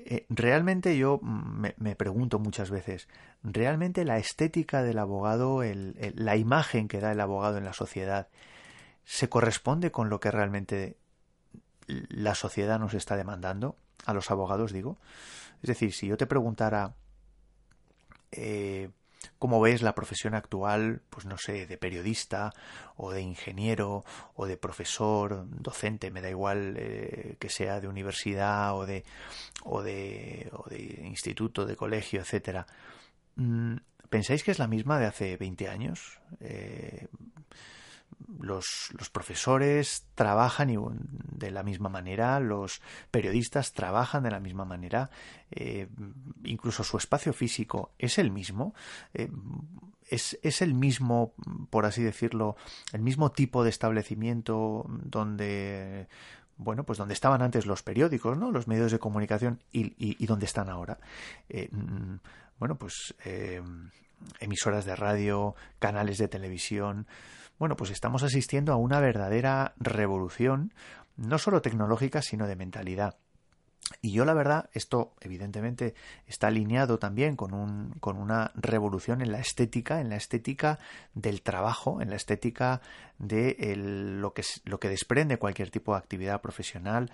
Eh, 0.06 0.28
realmente 0.30 0.96
yo 1.00 1.20
me, 1.20 1.96
pregunto 1.96 2.38
muchas 2.38 2.70
veces, 2.70 3.08
¿realmente 3.42 4.06
la 4.06 4.20
estética 4.20 4.84
del 4.84 5.00
abogado, 5.00 5.64
la 5.64 6.36
imagen 6.36 6.88
que 6.88 7.00
da 7.00 7.12
el 7.12 7.22
abogado 7.22 7.58
en 7.58 7.66
la 7.66 7.74
sociedad, 7.74 8.28
se 9.04 9.30
corresponde 9.30 9.90
con 9.90 10.12
lo 10.12 10.20
que 10.20 10.30
realmente 10.30 10.96
la 11.88 12.36
sociedad 12.36 12.78
nos 12.78 12.94
está 12.94 13.18
demandando? 13.18 13.76
A 14.06 14.14
los 14.14 14.30
abogados 14.30 14.72
digo. 14.72 15.00
Es 15.64 15.70
decir, 15.70 15.92
si 15.92 16.06
yo 16.06 16.18
te 16.18 16.28
preguntara, 16.28 16.94
eh, 18.32 18.92
cómo 19.40 19.62
ves 19.62 19.82
la 19.82 19.96
profesión 19.96 20.36
actual, 20.36 21.02
pues 21.10 21.26
no 21.26 21.38
sé, 21.38 21.66
de 21.66 21.78
periodista 21.78 22.54
o 22.98 23.12
de 23.12 23.22
ingeniero 23.22 24.04
o 24.36 24.46
de 24.46 24.58
profesor, 24.58 25.48
docente, 25.50 26.12
me 26.12 26.22
da 26.22 26.30
igual 26.30 26.76
eh, 26.78 27.38
que 27.40 27.50
sea 27.50 27.80
de 27.80 27.88
universidad 27.88 28.76
o 28.76 28.86
de, 28.86 29.06
o 29.64 29.82
de, 29.82 30.50
o 30.52 30.70
de 30.70 31.02
instituto, 31.06 31.66
de 31.66 31.78
colegio, 31.78 32.20
etcétera. 32.20 32.68
Mm, 33.36 33.78
¿Pensáis 34.10 34.44
que 34.44 34.52
es 34.52 34.60
la 34.60 34.68
misma 34.68 35.00
de 35.00 35.06
hace 35.06 35.38
20 35.38 35.70
años? 35.70 36.20
Eh, 36.42 37.08
los, 38.40 38.90
los, 38.98 39.10
profesores 39.10 40.06
trabajan 40.16 40.70
de 41.32 41.52
la 41.52 41.64
misma 41.64 41.90
manera, 41.90 42.40
los 42.40 42.82
periodistas 43.12 43.74
trabajan 43.74 44.24
de 44.24 44.32
la 44.32 44.40
misma 44.40 44.66
manera, 44.66 45.10
eh, 45.52 45.88
incluso 46.44 46.84
su 46.84 46.98
espacio 46.98 47.34
físico 47.34 47.92
es 47.98 48.20
el 48.20 48.32
mismo. 48.32 48.74
Eh, 49.14 49.30
es, 50.08 50.40
es, 50.42 50.62
el 50.62 50.74
mismo, 50.74 51.34
por 51.70 51.86
así 51.86 52.02
decirlo, 52.02 52.56
el 52.94 53.02
mismo 53.02 53.32
tipo 53.32 53.64
de 53.64 53.70
establecimiento 53.70 54.86
donde 54.88 56.08
bueno, 56.58 56.84
pues 56.84 56.98
donde 56.98 57.14
estaban 57.14 57.42
antes 57.42 57.66
los 57.66 57.84
periódicos, 57.84 58.38
¿no? 58.38 58.52
Los 58.52 58.68
medios 58.68 58.92
de 58.92 59.00
comunicación 59.00 59.62
y, 59.72 59.94
y, 59.98 60.26
donde 60.26 60.46
están 60.46 60.70
ahora. 60.70 61.00
Eh, 61.48 61.70
bueno, 62.60 62.76
pues 62.76 63.16
emisoras 64.42 64.84
de 64.84 64.96
radio, 64.98 65.56
canales 65.80 66.18
de 66.18 66.28
televisión, 66.28 67.08
bueno, 67.60 67.76
pues 67.76 67.92
estamos 67.92 68.24
asistiendo 68.24 68.74
a 68.74 68.78
una 68.78 69.00
verdadera 69.00 69.74
revolución, 69.78 70.74
no 71.18 71.38
solo 71.38 71.62
tecnológica, 71.62 72.22
sino 72.22 72.48
de 72.48 72.56
mentalidad. 72.56 73.18
Y 74.02 74.12
yo 74.12 74.24
la 74.24 74.34
verdad, 74.34 74.70
esto 74.74 75.14
evidentemente 75.20 75.96
está 76.28 76.48
alineado 76.48 77.00
también 77.00 77.36
con, 77.36 77.54
un, 77.54 77.96
con 78.00 78.18
una 78.18 78.52
revolución 78.56 79.22
en 79.22 79.32
la 79.32 79.40
estética, 79.40 80.00
en 80.00 80.10
la 80.10 80.16
estética 80.16 80.80
del 81.14 81.42
trabajo, 81.42 82.02
en 82.02 82.10
la 82.10 82.16
estética 82.16 82.82
de 83.18 83.56
lo, 83.76 84.34
que, 84.34 84.44
lo 84.66 84.80
que 84.80 84.90
desprende 84.90 85.38
cualquier 85.38 85.72
tipo 85.72 85.94
de 85.94 86.00
actividad 86.00 86.40
profesional, 86.40 87.12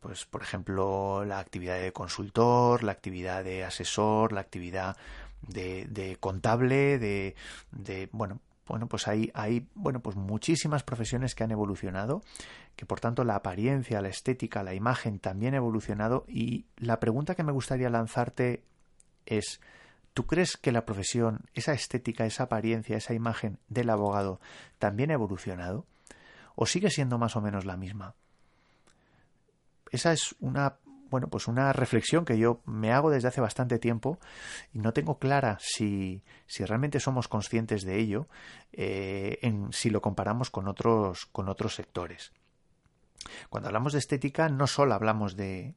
pues 0.00 0.24
por 0.24 0.42
ejemplo 0.42 1.24
la 1.24 1.38
actividad 1.38 1.78
de 1.78 1.92
consultor, 1.92 2.82
la 2.82 2.92
actividad 2.92 3.44
de 3.44 3.64
asesor, 3.64 4.32
la 4.32 4.40
actividad 4.40 4.96
de, 5.42 5.86
de 5.86 6.16
contable, 6.16 6.98
de, 6.98 7.36
de 7.72 8.08
bueno, 8.12 8.40
bueno, 8.66 8.88
pues 8.88 9.06
hay, 9.06 9.30
bueno, 9.74 10.00
pues 10.00 10.16
muchísimas 10.16 10.82
profesiones 10.82 11.34
que 11.34 11.44
han 11.44 11.52
evolucionado, 11.52 12.22
que 12.74 12.84
por 12.84 13.00
tanto 13.00 13.24
la 13.24 13.36
apariencia, 13.36 14.02
la 14.02 14.08
estética, 14.08 14.62
la 14.62 14.74
imagen 14.74 15.20
también 15.20 15.54
ha 15.54 15.58
evolucionado 15.58 16.24
y 16.28 16.66
la 16.76 16.98
pregunta 16.98 17.34
que 17.34 17.44
me 17.44 17.52
gustaría 17.52 17.90
lanzarte 17.90 18.64
es, 19.24 19.60
¿tú 20.14 20.26
crees 20.26 20.56
que 20.56 20.72
la 20.72 20.84
profesión, 20.84 21.46
esa 21.54 21.72
estética, 21.72 22.26
esa 22.26 22.44
apariencia, 22.44 22.96
esa 22.96 23.14
imagen 23.14 23.58
del 23.68 23.90
abogado 23.90 24.40
también 24.78 25.10
ha 25.10 25.14
evolucionado? 25.14 25.86
¿O 26.56 26.66
sigue 26.66 26.90
siendo 26.90 27.18
más 27.18 27.36
o 27.36 27.40
menos 27.40 27.66
la 27.66 27.76
misma? 27.76 28.14
Esa 29.92 30.12
es 30.12 30.34
una, 30.40 30.76
bueno, 31.10 31.28
pues 31.28 31.48
una 31.48 31.72
reflexión 31.72 32.24
que 32.24 32.38
yo 32.38 32.60
me 32.64 32.92
hago 32.92 33.10
desde 33.10 33.28
hace 33.28 33.40
bastante 33.40 33.78
tiempo 33.78 34.18
y 34.72 34.80
no 34.80 34.92
tengo 34.92 35.18
clara 35.18 35.58
si, 35.60 36.22
si 36.46 36.64
realmente 36.64 37.00
somos 37.00 37.28
conscientes 37.28 37.84
de 37.84 37.98
ello 37.98 38.28
eh, 38.72 39.38
en, 39.42 39.72
si 39.72 39.90
lo 39.90 40.00
comparamos 40.00 40.50
con 40.50 40.68
otros, 40.68 41.26
con 41.26 41.48
otros 41.48 41.74
sectores. 41.74 42.32
Cuando 43.50 43.68
hablamos 43.68 43.92
de 43.92 43.98
estética, 43.98 44.48
no 44.48 44.66
solo 44.66 44.94
hablamos 44.94 45.36
de 45.36 45.74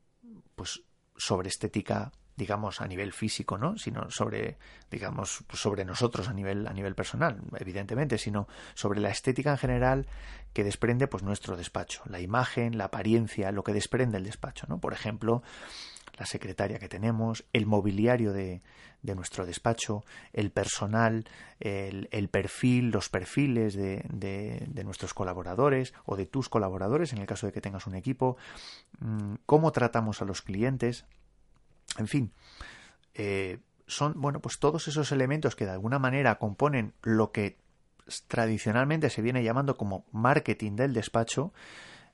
pues 0.56 0.84
sobre 1.16 1.50
estética 1.50 2.12
digamos 2.40 2.82
a 2.82 2.88
nivel 2.88 3.12
físico 3.12 3.58
no 3.58 3.78
sino 3.78 4.10
sobre 4.10 4.58
digamos 4.90 5.44
sobre 5.54 5.84
nosotros 5.86 6.30
a 6.30 6.34
nivel 6.34 6.66
a 6.68 6.74
nivel 6.74 6.96
personal 6.96 7.42
evidentemente 7.60 8.18
sino 8.18 8.48
sobre 8.74 9.02
la 9.02 9.10
estética 9.10 9.52
en 9.52 9.58
general 9.58 10.08
que 10.54 10.64
desprende 10.64 11.08
pues 11.08 11.22
nuestro 11.22 11.56
despacho. 11.58 12.02
La 12.06 12.22
imagen 12.22 12.78
la 12.78 12.86
apariencia 12.86 13.52
lo 13.52 13.64
que 13.64 13.74
desprende 13.74 14.18
el 14.18 14.24
despacho 14.24 14.66
no 14.70 14.80
por 14.80 14.94
ejemplo 14.94 15.44
la 16.18 16.26
secretaria 16.26 16.80
que 16.80 16.90
tenemos, 16.90 17.46
el 17.54 17.66
mobiliario 17.66 18.34
de, 18.34 18.62
de 19.02 19.16
nuestro 19.16 19.46
despacho, 19.46 20.04
el 20.34 20.52
personal, 20.52 21.26
el, 21.62 22.10
el 22.12 22.28
perfil, 22.28 22.92
los 22.92 23.08
perfiles 23.08 23.74
de, 23.74 24.04
de, 24.10 24.66
de, 24.68 24.84
nuestros 24.84 25.14
colaboradores 25.14 25.94
o 26.06 26.18
de 26.18 26.26
tus 26.26 26.50
colaboradores 26.50 27.14
en 27.14 27.20
el 27.20 27.26
caso 27.26 27.48
de 27.48 27.54
que 27.54 27.62
tengas 27.62 27.88
un 27.88 27.96
equipo, 27.96 28.36
mm, 29.00 29.36
cómo 29.46 29.72
tratamos 29.72 30.22
a 30.22 30.26
los 30.26 30.42
clientes, 30.42 31.06
en 32.00 32.08
fin, 32.08 32.32
eh, 33.14 33.60
son, 33.88 34.14
bueno, 34.16 34.40
pues 34.40 34.60
todos 34.60 34.88
esos 34.88 35.12
elementos 35.12 35.56
que 35.56 35.66
de 35.66 35.72
alguna 35.72 36.00
manera 36.00 36.38
componen 36.40 36.94
lo 37.02 37.32
que 37.32 37.58
tradicionalmente 38.28 39.10
se 39.10 39.22
viene 39.22 39.44
llamando 39.44 39.78
como 39.78 40.06
marketing 40.12 40.76
del 40.76 40.94
despacho, 40.94 41.54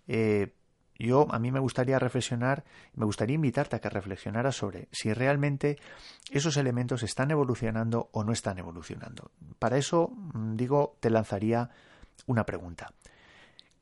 eh, 0.07 0.53
yo 0.97 1.27
a 1.29 1.39
mí 1.39 1.51
me 1.51 1.59
gustaría 1.59 1.99
reflexionar, 1.99 2.63
me 2.93 3.05
gustaría 3.05 3.35
invitarte 3.35 3.75
a 3.75 3.79
que 3.79 3.89
reflexionaras 3.89 4.55
sobre 4.55 4.87
si 4.91 5.13
realmente 5.13 5.77
esos 6.31 6.55
elementos 6.55 7.03
están 7.03 7.31
evolucionando 7.31 8.09
o 8.13 8.23
no 8.23 8.31
están 8.31 8.57
evolucionando. 8.59 9.31
Para 9.59 9.77
eso, 9.77 10.09
mm, 10.09 10.55
digo, 10.55 10.95
te 11.01 11.09
lanzaría 11.09 11.69
una 12.27 12.45
pregunta. 12.45 12.93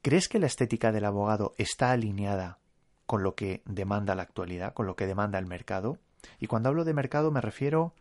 ¿Crees 0.01 0.27
que 0.27 0.39
la 0.39 0.47
estética 0.47 0.91
del 0.91 1.05
abogado 1.05 1.53
está 1.57 1.91
alineada 1.91 2.57
con 3.05 3.23
lo 3.23 3.35
que 3.35 3.61
demanda 3.65 4.15
la 4.15 4.23
actualidad, 4.23 4.73
con 4.73 4.85
lo 4.85 4.95
que 4.95 5.07
demanda 5.07 5.39
el 5.39 5.45
mercado? 5.45 5.97
Y 6.39 6.47
cuando 6.47 6.69
hablo 6.69 6.85
de 6.85 6.93
mercado 6.93 7.31
me 7.31 7.41
refiero 7.41 7.93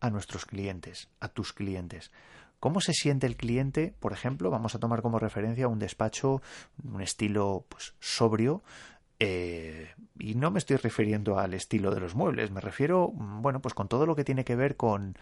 a 0.00 0.10
nuestros 0.10 0.46
clientes, 0.46 1.08
a 1.20 1.28
tus 1.28 1.52
clientes. 1.52 2.10
¿Cómo 2.58 2.80
se 2.80 2.92
siente 2.92 3.26
el 3.26 3.36
cliente? 3.36 3.94
Por 4.00 4.12
ejemplo, 4.12 4.50
vamos 4.50 4.74
a 4.74 4.78
tomar 4.78 5.00
como 5.00 5.18
referencia 5.18 5.68
un 5.68 5.78
despacho, 5.78 6.42
un 6.84 7.00
estilo 7.00 7.64
pues, 7.68 7.94
sobrio, 8.00 8.62
eh, 9.22 9.90
y 10.18 10.34
no 10.34 10.50
me 10.50 10.58
estoy 10.58 10.76
refiriendo 10.76 11.38
al 11.38 11.52
estilo 11.52 11.94
de 11.94 12.00
los 12.00 12.14
muebles, 12.14 12.50
me 12.50 12.62
refiero, 12.62 13.08
bueno, 13.12 13.60
pues 13.60 13.74
con 13.74 13.86
todo 13.86 14.06
lo 14.06 14.16
que 14.16 14.24
tiene 14.24 14.44
que 14.44 14.56
ver 14.56 14.76
con, 14.76 15.14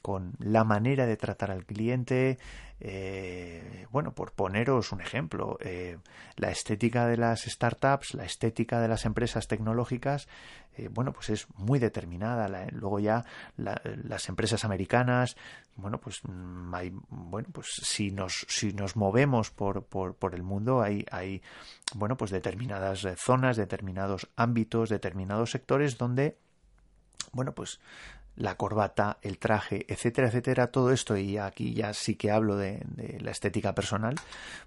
con 0.00 0.32
la 0.38 0.64
manera 0.64 1.04
de 1.04 1.18
tratar 1.18 1.50
al 1.50 1.66
cliente. 1.66 2.38
Eh, 2.80 3.86
bueno, 3.90 4.14
por 4.14 4.32
poneros 4.32 4.92
un 4.92 5.00
ejemplo, 5.00 5.58
eh, 5.60 5.98
la 6.36 6.50
estética 6.50 7.06
de 7.06 7.16
las 7.16 7.42
startups, 7.42 8.14
la 8.14 8.24
estética 8.24 8.80
de 8.80 8.88
las 8.88 9.04
empresas 9.04 9.46
tecnológicas, 9.46 10.28
eh, 10.76 10.88
bueno, 10.88 11.12
pues 11.12 11.30
es 11.30 11.46
muy 11.56 11.78
determinada. 11.78 12.48
luego 12.72 12.98
ya 12.98 13.24
las 13.56 14.28
empresas 14.28 14.64
americanas, 14.64 15.36
bueno, 15.76 15.98
pues 15.98 16.20
mm, 16.24 16.74
hay, 16.74 16.92
bueno, 17.08 17.48
pues 17.52 17.68
si 17.82 18.10
nos, 18.10 18.44
si 18.48 18.72
nos 18.72 18.96
movemos 18.96 19.50
por, 19.50 19.84
por, 19.84 20.16
por 20.16 20.34
el 20.34 20.42
mundo, 20.42 20.82
hay, 20.82 21.06
hay, 21.10 21.42
bueno, 21.94 22.16
pues 22.16 22.30
determinadas 22.30 23.06
zonas, 23.16 23.56
determinados 23.56 24.28
ámbitos, 24.36 24.88
determinados 24.88 25.52
sectores 25.52 25.96
donde, 25.96 26.38
bueno, 27.32 27.54
pues 27.54 27.80
la 28.36 28.56
corbata, 28.56 29.18
el 29.22 29.38
traje, 29.38 29.86
etcétera, 29.88 30.28
etcétera, 30.28 30.68
todo 30.68 30.90
esto, 30.90 31.16
y 31.16 31.38
aquí 31.38 31.74
ya 31.74 31.92
sí 31.94 32.16
que 32.16 32.30
hablo 32.30 32.56
de, 32.56 32.84
la 33.20 33.30
estética 33.30 33.74
personal, 33.74 34.16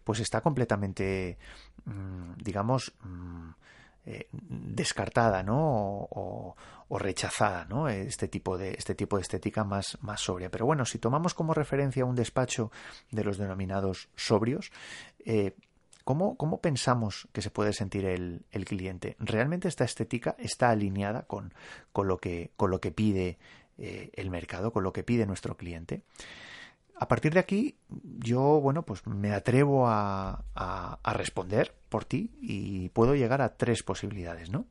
pues 0.03 0.19
está 0.19 0.41
completamente, 0.41 1.37
mmm, 1.85 2.33
digamos, 2.37 2.93
mmm, 3.03 3.49
eh, 4.09 4.29
descartada 4.31 5.43
¿no? 5.43 5.57
O, 5.59 6.55
o, 6.87 6.97
rechazada 6.97 7.65
¿no? 7.65 7.89
este 7.89 8.29
tipo 8.29 8.57
de 8.57 8.71
este 8.71 8.95
tipo 8.95 9.17
de 9.17 9.23
estética 9.23 9.65
más, 9.65 9.97
más 9.99 10.21
sobria 10.21 10.49
pero 10.49 10.65
bueno 10.65 10.85
si 10.85 10.97
tomamos 10.97 11.33
como 11.33 11.53
referencia 11.53 12.05
un 12.05 12.15
despacho 12.15 12.71
de 13.11 13.25
los 13.25 13.37
denominados 13.37 14.07
sobrios 14.15 14.71
eh, 15.25 15.57
¿Cómo, 16.07 16.37
¿Cómo, 16.37 16.61
pensamos 16.61 17.27
que 17.33 17.41
se 17.41 17.51
puede 17.51 17.73
sentir 17.73 18.05
el, 18.05 18.45
el, 18.51 18.63
cliente? 18.63 19.17
¿Realmente 19.19 19.67
esta 19.67 19.83
estética 19.83 20.37
está 20.39 20.69
alineada 20.69 21.23
con, 21.23 21.53
con, 21.91 22.07
lo, 22.07 22.17
que, 22.17 22.51
con 22.55 22.71
lo 22.71 22.79
que 22.79 22.93
pide 22.93 23.37
eh, 23.77 24.09
el 24.13 24.29
mercado, 24.29 24.71
con 24.71 24.85
lo 24.85 24.93
que 24.93 25.03
pide 25.03 25.25
nuestro 25.25 25.57
cliente? 25.57 26.03
A 26.95 27.09
partir 27.09 27.33
de 27.33 27.41
aquí, 27.41 27.75
yo, 28.19 28.61
bueno, 28.61 28.83
pues 28.83 29.05
me 29.05 29.33
atrevo 29.33 29.89
a, 29.89 30.45
a, 30.55 30.97
a, 31.03 31.13
responder 31.13 31.75
por 31.89 32.05
ti 32.05 32.31
y 32.41 32.87
puedo 32.87 33.13
llegar 33.13 33.41
a 33.41 33.57
tres 33.57 33.83
posibilidades, 33.83 34.49
¿no? 34.49 34.65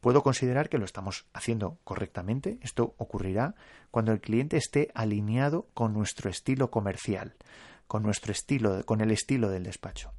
Puedo 0.00 0.22
considerar 0.22 0.70
que 0.70 0.78
lo 0.78 0.86
estamos 0.86 1.26
haciendo 1.34 1.76
correctamente. 1.84 2.56
Esto 2.62 2.94
ocurrirá 2.96 3.56
cuando 3.90 4.12
el 4.12 4.22
cliente 4.22 4.56
esté 4.56 4.90
alineado 4.94 5.66
con 5.74 5.92
nuestro 5.92 6.30
estilo 6.30 6.70
comercial, 6.70 7.34
con 7.86 8.02
nuestro 8.02 8.32
estilo, 8.32 8.82
con 8.86 9.02
el 9.02 9.10
estilo 9.10 9.50
del 9.50 9.64
despacho. 9.64 10.14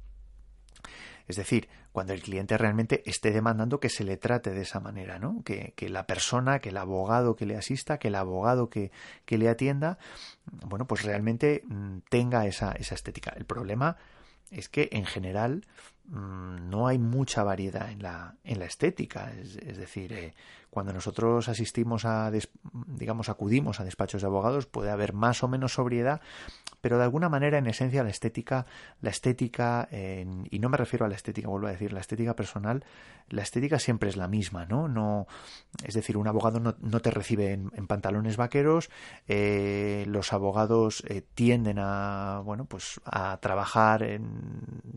Es 1.26 1.36
decir, 1.36 1.68
cuando 1.92 2.12
el 2.12 2.22
cliente 2.22 2.56
realmente 2.58 3.02
esté 3.08 3.30
demandando 3.30 3.80
que 3.80 3.88
se 3.88 4.04
le 4.04 4.16
trate 4.16 4.50
de 4.50 4.62
esa 4.62 4.80
manera, 4.80 5.18
¿no? 5.18 5.42
Que, 5.44 5.74
que 5.76 5.88
la 5.88 6.06
persona, 6.06 6.58
que 6.58 6.70
el 6.70 6.76
abogado 6.76 7.36
que 7.36 7.46
le 7.46 7.56
asista, 7.56 7.98
que 7.98 8.08
el 8.08 8.14
abogado 8.14 8.68
que, 8.68 8.90
que 9.24 9.38
le 9.38 9.48
atienda, 9.48 9.98
bueno, 10.66 10.86
pues 10.86 11.02
realmente 11.02 11.62
mm, 11.66 11.98
tenga 12.08 12.46
esa, 12.46 12.72
esa 12.72 12.94
estética. 12.94 13.32
El 13.36 13.44
problema 13.44 13.96
es 14.50 14.68
que 14.68 14.88
en 14.92 15.04
general 15.06 15.66
mmm, 16.06 16.68
no 16.68 16.86
hay 16.86 16.98
mucha 16.98 17.42
variedad 17.44 17.90
en 17.90 18.02
la, 18.02 18.36
en 18.44 18.58
la 18.58 18.66
estética. 18.66 19.32
Es, 19.32 19.56
es 19.56 19.78
decir, 19.78 20.12
eh, 20.12 20.34
cuando 20.70 20.92
nosotros 20.92 21.48
asistimos 21.48 22.04
a, 22.04 22.30
digamos, 22.86 23.28
acudimos 23.28 23.80
a 23.80 23.84
despachos 23.84 24.22
de 24.22 24.28
abogados, 24.28 24.66
puede 24.66 24.90
haber 24.90 25.12
más 25.12 25.42
o 25.42 25.48
menos 25.48 25.74
sobriedad, 25.74 26.20
pero 26.80 26.96
de 26.96 27.04
alguna 27.04 27.28
manera, 27.28 27.58
en 27.58 27.66
esencia, 27.66 28.02
la 28.02 28.10
estética, 28.10 28.66
la 29.00 29.10
estética, 29.10 29.88
eh, 29.90 30.26
y 30.50 30.58
no 30.60 30.68
me 30.68 30.76
refiero 30.76 31.04
a 31.04 31.08
la 31.08 31.16
estética, 31.16 31.48
vuelvo 31.48 31.66
a 31.66 31.72
decir, 31.72 31.92
la 31.92 32.00
estética 32.00 32.34
personal, 32.34 32.84
la 33.28 33.42
estética 33.42 33.78
siempre 33.78 34.08
es 34.08 34.16
la 34.16 34.28
misma, 34.28 34.66
¿no? 34.66 34.88
no 34.88 35.26
es 35.84 35.94
decir, 35.94 36.16
un 36.16 36.26
abogado 36.26 36.60
no, 36.60 36.74
no 36.80 37.00
te 37.00 37.10
recibe 37.10 37.52
en, 37.52 37.70
en 37.74 37.86
pantalones 37.86 38.36
vaqueros, 38.36 38.90
eh, 39.28 40.04
los 40.06 40.32
abogados 40.32 41.02
eh, 41.06 41.22
tienden 41.34 41.78
a, 41.78 42.42
bueno, 42.44 42.64
pues 42.64 43.00
a 43.04 43.38
trabajar 43.38 44.02
en, 44.02 44.40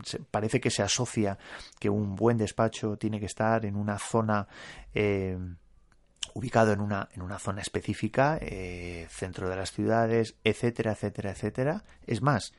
se, 0.04 0.18
parece 0.18 0.60
que 0.60 0.70
se 0.70 0.82
asocia 0.82 1.38
que 1.78 1.90
un 1.90 2.16
buen 2.16 2.38
despacho 2.38 2.96
tiene 2.96 3.20
que 3.20 3.26
estar 3.26 3.64
en 3.64 3.76
una 3.76 3.98
zona 3.98 4.48
eh, 4.94 5.38
ubicado 6.34 6.72
en 6.72 6.80
una, 6.80 7.08
en 7.14 7.22
una 7.22 7.38
zona 7.38 7.62
específica, 7.62 8.38
eh, 8.40 9.06
centro 9.08 9.48
de 9.48 9.56
las 9.56 9.72
ciudades, 9.72 10.34
etcétera, 10.44 10.92
etcétera, 10.92 11.30
etcétera. 11.30 11.84
Es 12.06 12.20
más, 12.22 12.52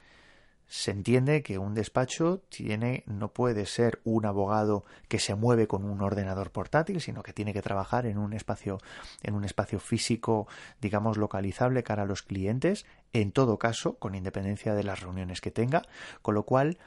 se 0.67 0.91
entiende 0.91 1.43
que 1.43 1.57
un 1.57 1.73
despacho 1.75 2.41
tiene, 2.49 3.03
no 3.05 3.31
puede 3.31 3.65
ser 3.65 3.99
un 4.03 4.25
abogado 4.25 4.83
que 5.07 5.19
se 5.19 5.35
mueve 5.35 5.67
con 5.67 5.85
un 5.85 6.01
ordenador 6.01 6.51
portátil, 6.51 7.01
sino 7.01 7.21
que 7.21 7.33
tiene 7.33 7.53
que 7.53 7.61
trabajar 7.61 8.05
en 8.07 8.17
un 8.17 8.33
espacio, 8.33 8.79
en 9.21 9.35
un 9.35 9.43
espacio 9.45 9.79
físico, 9.79 10.47
digamos, 10.81 11.17
localizable 11.17 11.83
cara 11.83 12.03
a 12.03 12.07
los 12.07 12.23
clientes, 12.23 12.85
en 13.13 13.31
todo 13.31 13.59
caso, 13.59 13.97
con 13.97 14.15
independencia 14.15 14.73
de 14.73 14.83
las 14.83 15.01
reuniones 15.01 15.39
que 15.39 15.51
tenga, 15.51 15.83
con 16.21 16.33
lo 16.33 16.43
cual, 16.43 16.79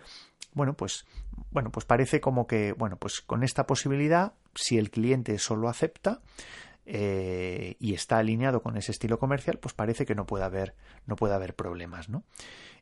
bueno, 0.55 0.75
pues, 0.75 1.07
bueno, 1.51 1.71
pues 1.71 1.87
parece 1.87 2.21
como 2.21 2.47
que, 2.47 2.73
bueno, 2.73 2.97
pues 2.97 3.21
con 3.21 3.45
esta 3.45 3.67
posibilidad, 3.67 4.33
si 4.55 4.77
el 4.77 4.91
cliente 4.91 5.39
solo 5.39 5.69
acepta, 5.69 6.21
eh, 6.91 7.77
y 7.79 7.93
está 7.93 8.17
alineado 8.17 8.63
con 8.63 8.79
ese 8.79 8.93
estilo 8.93 9.19
comercial, 9.19 9.59
pues 9.59 9.75
parece 9.75 10.07
que 10.07 10.15
no 10.15 10.25
puede 10.25 10.45
haber, 10.45 10.75
no 11.05 11.17
puede 11.17 11.35
haber 11.35 11.55
problemas, 11.55 12.09
¿no? 12.09 12.25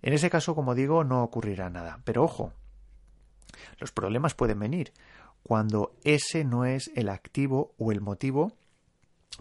En 0.01 0.13
ese 0.13 0.31
caso, 0.31 0.55
como 0.55 0.77
digo, 0.77 1.03
no 1.03 1.25
ocurrirá 1.25 1.71
nada. 1.71 1.99
Pero 2.05 2.23
ojo, 2.23 2.53
los 3.81 3.91
problemas 3.91 4.35
pueden 4.35 4.61
venir 4.61 4.93
cuando 5.43 5.93
ese 6.05 6.45
no 6.45 6.65
es 6.65 6.93
el 6.95 7.09
activo 7.09 7.75
o 7.79 7.91
el 7.91 8.01
motivo 8.01 8.53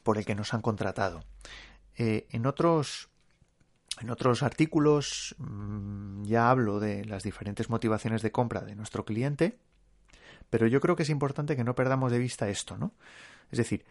por 0.02 0.18
el 0.18 0.26
que 0.26 0.34
nos 0.34 0.56
han 0.56 0.64
contratado. 0.64 1.24
Eh, 1.96 2.26
en 2.32 2.48
otros 2.48 3.10
en 4.02 4.10
otros 4.10 4.42
artículos 4.42 5.36
mmm, 5.38 6.24
ya 6.24 6.50
hablo 6.50 6.80
de 6.80 7.06
las 7.06 7.22
diferentes 7.22 7.70
motivaciones 7.70 8.24
de 8.24 8.32
compra 8.32 8.62
de 8.62 8.76
nuestro 8.76 9.06
cliente, 9.06 9.60
pero 10.50 10.66
yo 10.66 10.82
creo 10.82 10.96
que 10.96 11.04
es 11.04 11.10
importante 11.12 11.56
que 11.56 11.64
no 11.64 11.76
perdamos 11.76 12.12
de 12.12 12.18
vista 12.18 12.50
esto, 12.50 12.78
¿no? 12.78 12.94
Es 13.52 13.60
decir, 13.60 13.86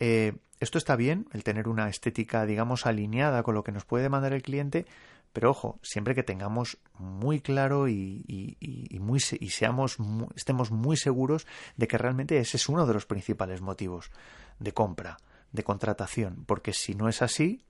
eh, 0.00 0.34
esto 0.60 0.78
está 0.78 0.96
bien, 0.96 1.28
el 1.32 1.44
tener 1.44 1.68
una 1.68 1.88
estética, 1.88 2.46
digamos, 2.46 2.86
alineada 2.86 3.42
con 3.42 3.54
lo 3.54 3.62
que 3.62 3.72
nos 3.72 3.84
puede 3.84 4.04
demandar 4.04 4.32
el 4.32 4.42
cliente, 4.42 4.86
Pero 5.32 5.50
ojo, 5.50 5.78
siempre 5.82 6.14
que 6.14 6.22
tengamos 6.22 6.78
muy 6.98 7.40
claro 7.40 7.88
y, 7.88 8.24
y, 8.26 8.98
muy, 9.00 9.20
y 9.38 9.50
seamos, 9.50 9.98
estemos 10.34 10.70
muy 10.70 10.96
seguros 10.96 11.46
de 11.76 11.86
que 11.86 11.98
realmente 11.98 12.38
ese 12.38 12.56
es 12.56 12.70
uno 12.70 12.86
de 12.86 12.94
los 12.94 13.04
principales 13.04 13.60
motivos 13.60 14.10
de 14.58 14.72
compra, 14.72 15.18
de 15.52 15.62
contratación, 15.62 16.44
porque 16.46 16.72
si 16.72 16.94
no 16.94 17.10
es 17.10 17.20
así, 17.20 17.60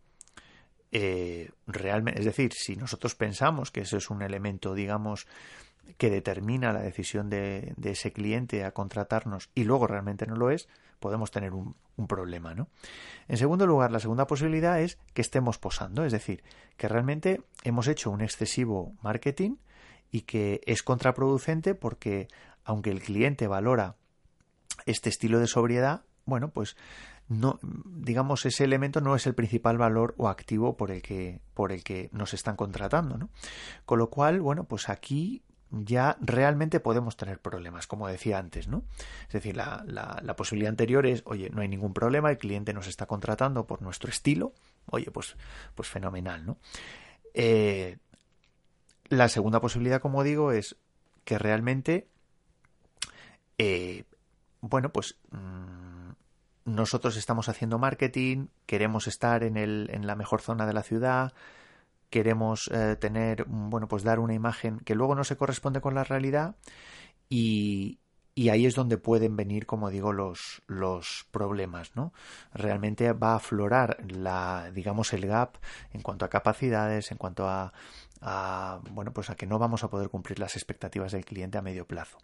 eh, 0.93 1.51
realmente, 1.67 2.21
es 2.21 2.27
decir, 2.27 2.53
si 2.53 2.77
nosotros 2.77 3.17
pensamos 3.17 3.73
que 3.73 3.81
eso 3.81 3.97
es 3.97 4.11
un 4.11 4.23
elemento, 4.23 4.73
digamos, 4.73 5.27
que 5.99 6.11
determina 6.11 6.73
la 6.73 6.81
decisión 6.81 7.31
de, 7.31 7.75
ese 7.83 8.13
cliente 8.13 8.65
a 8.65 8.73
contratarnos 8.73 9.51
y 9.55 9.65
luego 9.65 9.87
realmente 9.87 10.27
no 10.27 10.37
lo 10.37 10.51
es, 10.51 10.69
podemos 11.01 11.31
tener 11.31 11.53
un, 11.53 11.75
problema, 12.09 12.55
¿no? 12.55 12.69
En 13.27 13.39
segundo 13.39 13.67
lugar, 13.67 13.91
la 13.91 14.01
segunda 14.01 14.27
posibilidad 14.27 14.79
es 14.83 14.99
que 15.15 15.23
estemos 15.23 15.57
posando, 15.57 16.05
es 16.05 16.13
decir, 16.13 16.45
que 16.77 16.89
realmente 16.89 17.41
hemos 17.65 17.89
hecho 17.89 18.11
un 18.11 18.21
excesivo 18.21 18.93
marketing 19.01 19.57
y 20.11 20.23
que 20.23 20.61
es 20.67 20.83
contraproducente 20.83 21.75
porque 21.75 22.29
aunque 22.65 22.91
el 22.91 23.01
cliente 23.01 23.47
valora 23.47 23.97
este 24.85 25.09
estilo 25.09 25.41
de 25.41 25.47
sobriedad, 25.47 26.03
bueno, 26.27 26.51
pues 26.51 26.77
no 27.29 27.59
digamos 27.63 28.47
ese 28.47 28.65
elemento 28.65 29.01
no 29.01 29.17
es 29.17 29.27
el 29.27 29.35
principal 29.35 29.79
valor 29.79 30.15
o 30.17 30.29
activo 30.29 30.77
por 30.77 30.91
el 30.91 31.03
que 31.03 31.41
por 31.55 31.73
el 31.73 31.83
que 31.83 32.09
nos 32.13 32.35
están 32.35 32.57
contratando, 32.57 33.17
¿no? 33.17 33.31
Con 33.85 33.99
lo 33.99 34.11
cual, 34.11 34.41
bueno, 34.41 34.65
pues 34.65 34.89
aquí 34.89 35.43
ya 35.71 36.17
realmente 36.21 36.81
podemos 36.81 37.17
tener 37.17 37.41
problemas, 37.41 37.87
como 37.87 38.07
decía 38.09 38.39
antes, 38.39 38.69
¿no? 38.69 38.85
Es 39.27 39.33
decir, 39.33 39.57
la, 39.57 39.85
la, 39.87 40.37
posibilidad 40.37 40.71
anterior 40.71 41.07
es, 41.07 41.23
oye, 41.27 41.51
no 41.51 41.61
hay 41.61 41.69
ningún 41.69 41.93
problema, 41.93 42.31
el 42.31 42.39
cliente 42.39 42.73
nos 42.73 42.87
está 42.87 43.07
contratando 43.07 43.67
por 43.67 43.83
nuestro 43.83 44.11
estilo, 44.11 44.53
oye, 44.91 45.11
pues, 45.11 45.37
pues 45.75 45.89
fenomenal, 45.89 46.47
¿no? 46.47 46.59
Eh, 47.35 47.99
la 49.09 49.29
segunda 49.29 49.61
posibilidad, 49.61 50.01
como 50.01 50.23
digo, 50.23 50.53
es 50.53 50.77
que 51.25 51.39
realmente, 51.39 52.09
eh, 53.59 54.05
bueno, 54.61 54.93
pues 54.93 55.17
mm, 55.31 56.11
nosotros 56.65 57.17
estamos 57.17 57.49
haciendo 57.49 57.79
marketing, 57.79 58.47
queremos 58.67 59.07
estar 59.07 59.43
en, 59.43 59.57
el, 59.57 59.89
en 59.93 60.07
la 60.07 60.17
mejor 60.17 60.41
zona 60.41 60.67
de 60.67 60.73
la 60.73 60.83
ciudad, 60.83 61.33
queremos 62.17 62.71
eh, 62.73 62.97
tener, 62.99 63.45
bueno, 63.45 63.89
pues 63.89 64.03
dar 64.03 64.21
una 64.21 64.33
imagen 64.33 64.79
que 64.79 64.95
luego 64.95 65.15
no 65.15 65.23
se 65.23 65.37
corresponde 65.37 65.83
con 65.83 65.95
la 65.95 66.03
realidad 66.03 66.57
y, 67.29 67.99
ahí 68.49 68.65
es 68.65 68.75
donde 68.75 68.97
pueden 68.97 69.37
venir, 69.37 69.67
como 69.67 69.91
digo, 69.91 70.15
los, 70.15 70.63
los 70.67 71.27
problemas, 71.31 71.95
¿no? 71.95 72.15
Realmente 72.55 73.13
va 73.13 73.33
a 73.33 73.37
aflorar 73.37 73.99
la, 74.11 74.71
digamos, 74.73 75.13
el 75.13 75.27
gap 75.27 75.59
en 75.93 76.01
cuanto 76.01 76.25
a 76.25 76.31
capacidades, 76.31 77.11
en 77.11 77.19
cuanto 77.19 77.47
a, 77.51 77.75
bueno, 78.93 79.13
pues 79.13 79.29
a 79.29 79.35
que 79.35 79.47
no 79.47 79.59
vamos 79.59 79.85
a 79.85 79.91
poder 79.91 80.09
cumplir 80.09 80.39
las 80.39 80.57
expectativas 80.57 81.13
del 81.13 81.27
cliente 81.27 81.59
a 81.59 81.63
medio 81.63 81.87
plazo. 81.87 82.17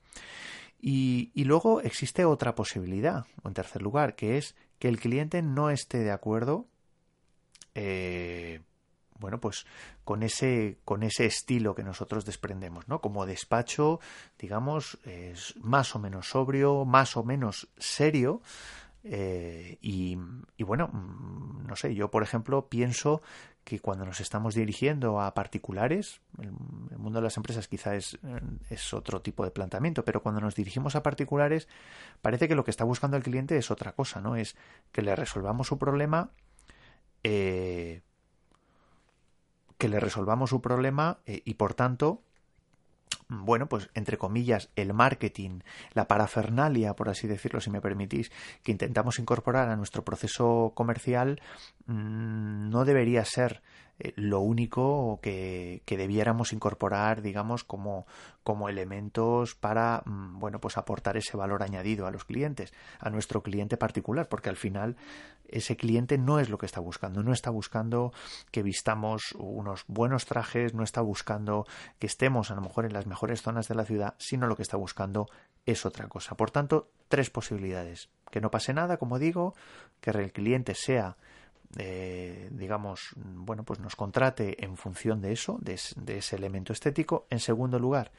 Y, 0.81 1.33
luego 1.45 1.83
existe 1.83 2.25
otra 2.25 2.55
posibilidad, 2.55 3.27
en 3.45 3.53
tercer 3.53 3.83
lugar, 3.83 4.17
que 4.17 4.39
es 4.39 4.57
que 4.79 4.89
el 4.89 4.99
cliente 4.99 5.43
no 5.43 5.69
esté 5.69 5.99
de 5.99 6.13
acuerdo 6.13 6.67
eh, 7.75 8.63
bueno, 9.23 9.41
pues 9.41 9.65
con 10.05 10.23
ese, 10.23 10.79
con 10.85 11.03
ese 11.03 11.25
estilo 11.25 11.75
que 11.75 11.85
nosotros 11.85 12.27
desprendemos, 12.27 12.89
¿no? 12.89 13.01
Como 13.01 13.25
despacho, 13.25 14.01
digamos, 14.39 14.99
es 15.05 15.55
más 15.57 15.95
o 15.95 15.99
menos 15.99 16.29
sobrio, 16.29 16.85
más 16.85 17.17
o 17.17 17.25
menos 17.25 17.69
serio. 17.79 18.43
Eh, 19.05 19.79
y, 19.81 20.17
bueno, 20.59 20.89
mm, 20.89 21.67
no 21.67 21.77
sé, 21.77 21.95
yo 21.95 22.11
por 22.11 22.23
ejemplo 22.23 22.69
pienso 22.69 23.23
que 23.65 23.81
cuando 23.81 24.05
nos 24.05 24.21
estamos 24.21 24.55
dirigiendo 24.55 25.21
a 25.21 25.35
particulares, 25.35 26.21
el, 26.41 26.51
mundo 26.99 27.21
de 27.21 27.25
las 27.25 27.37
empresas 27.37 27.69
quizá 27.69 27.95
es, 27.95 28.19
es, 28.71 28.93
otro 28.93 29.23
tipo 29.23 29.45
de 29.45 29.53
planteamiento, 29.53 30.05
pero 30.05 30.23
cuando 30.23 30.41
nos 30.41 30.57
dirigimos 30.57 30.97
a 30.97 31.03
particulares, 31.03 31.69
parece 32.23 32.49
que 32.49 32.57
lo 32.57 32.65
que 32.65 32.73
está 32.73 32.85
buscando 32.85 33.17
el 33.17 33.23
cliente 33.23 33.57
es 33.57 33.71
otra 33.71 33.93
cosa, 33.93 34.21
¿no? 34.21 34.37
Es 34.37 34.57
que 34.91 35.03
le 35.03 35.15
resolvamos 35.15 35.69
su 35.69 35.79
problema 35.79 36.31
eh, 37.25 38.03
que 39.83 39.89
le 39.89 39.99
resolvamos 39.99 40.51
su 40.51 40.61
problema 40.61 41.19
eh, 41.27 41.43
y 41.45 41.55
por 41.55 41.75
tanto 41.75 42.23
bueno, 43.29 43.69
pues 43.69 43.91
entre 43.95 44.17
comillas, 44.17 44.71
el 44.77 44.93
marketing, 44.95 45.61
la 45.93 46.07
parafernalia, 46.07 46.95
por 46.95 47.09
así 47.09 47.27
decirlo, 47.27 47.61
si 47.61 47.71
me 47.71 47.81
permitís, 47.81 48.31
que 48.63 48.71
intentamos 48.71 49.19
incorporar 49.19 49.71
a 49.71 49.77
nuestro 49.77 50.05
proceso 50.05 50.71
comercial, 50.77 51.41
mm, 51.87 52.69
no 52.71 52.85
debería 52.85 53.25
ser 53.25 53.63
eh, 54.05 54.13
lo 54.17 54.41
único 54.41 55.21
que, 55.23 55.83
que, 55.85 55.97
debiéramos 55.97 56.53
incorporar, 56.53 57.23
digamos, 57.23 57.63
como, 57.63 58.05
como 58.43 58.69
elementos 58.69 59.55
para, 59.55 60.03
mm, 60.05 60.41
bueno, 60.41 60.61
pues 60.61 60.77
aportar 60.77 61.17
ese 61.17 61.37
valor 61.37 61.63
añadido 61.63 62.09
a 62.09 62.11
los 62.11 62.25
clientes, 62.25 62.73
a 62.99 63.11
nuestro 63.11 63.45
cliente 63.45 63.77
particular, 63.77 64.29
porque 64.29 64.49
al 64.49 64.57
final 64.57 64.97
ese 65.49 65.77
cliente 65.77 66.19
no 66.19 66.41
es 66.41 66.49
lo 66.49 66.59
que 66.59 66.67
está 66.67 66.81
buscando, 66.81 67.23
no 67.23 67.33
está 67.33 67.51
buscando 67.51 68.13
que 68.51 68.65
vistamos 68.65 69.37
unos 69.39 69.85
buenos 69.87 70.27
trajes, 70.27 70.75
no 70.75 70.83
está 70.83 71.01
buscando 71.01 71.65
que 72.01 72.09
estemos 72.09 72.51
a 72.51 72.57
lo 72.57 72.63
mejor 72.63 72.87
en 72.87 72.95
las 72.95 73.07
mejores 73.07 73.41
zonas 73.41 73.69
de 73.69 73.77
la 73.77 73.85
ciudad, 73.85 74.17
sino 74.19 74.49
lo 74.49 74.57
que 74.57 74.63
está 74.63 74.77
buscando 74.77 75.29
es 75.65 75.87
otra 75.87 76.09
cosa. 76.09 76.35
Por 76.35 76.51
tanto, 76.51 76.91
tres 77.07 77.31
posibilidades. 77.31 78.09
Que 78.33 78.41
no 78.41 78.51
pase 78.51 78.73
nada, 78.73 78.97
como 78.97 79.21
digo, 79.21 79.55
que 80.01 80.11
el 80.11 80.33
cliente 80.33 80.75
sea 80.75 81.17
eh, 81.79 82.49
digamos, 82.53 83.11
bueno, 83.17 83.65
pues 83.65 83.81
nos 83.81 83.97
contrate 83.97 84.65
en 84.65 84.77
función 84.77 85.21
de 85.21 85.33
eso, 85.33 85.59
de, 85.61 85.81
de, 85.97 86.19
ese 86.19 86.37
elemento 86.37 86.73
estético. 86.73 87.27
En 87.31 87.41
segundo 87.41 87.79
lugar, 87.79 88.13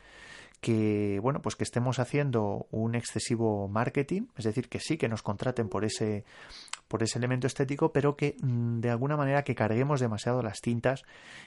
que 0.63 1.19
bueno 1.21 1.41
pues 1.41 1.55
que 1.55 1.65
estemos 1.65 1.99
haciendo 1.99 2.67
un 2.71 2.95
excesivo 2.95 3.67
marketing 3.67 4.27
es 4.37 4.45
decir 4.45 4.69
que 4.69 4.79
sí 4.79 4.97
que 4.97 5.09
nos 5.09 5.21
contraten 5.21 5.67
por 5.67 5.83
ese 5.83 6.23
por 6.93 7.01
ese 7.01 7.17
elemento 7.17 7.47
estético 7.47 7.91
pero 7.91 8.15
que 8.15 8.37
mm, 8.39 8.79
de 8.79 8.91
alguna 8.91 9.17
manera 9.17 9.43
que 9.43 9.55
carguemos 9.55 9.99
demasiado 9.99 10.43
las 10.43 10.61
tintas 10.61 11.05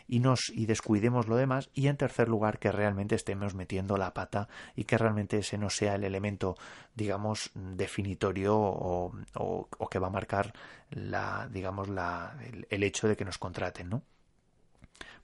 y 0.09 0.19
nos 0.19 0.51
y 0.53 0.67
descuidemos 0.67 1.29
lo 1.29 1.37
demás 1.37 1.71
y 1.73 1.87
en 1.87 1.97
tercer 1.97 2.29
lugar 2.29 2.59
que 2.59 2.73
realmente 2.73 3.15
estemos 3.15 3.55
metiendo 3.55 3.97
la 3.97 4.13
pata 4.13 4.49
y 4.75 4.87
que 4.87 4.99
realmente 4.99 5.39
ese 5.39 5.57
no 5.57 5.71
sea 5.71 5.95
el 5.95 6.03
elemento 6.03 6.57
digamos 6.97 7.53
definitorio 7.55 8.59
o, 8.59 9.13
o, 9.35 9.89
que 9.89 10.01
va 10.01 10.09
a 10.09 10.11
marcar 10.11 10.53
la 10.91 11.49
digamos 11.49 11.89
la 11.91 12.37
el, 12.69 12.83
hecho 12.83 13.07
de 13.07 13.17
que 13.17 13.25
nos 13.25 13.39
contraten 13.39 13.89
no 13.89 14.03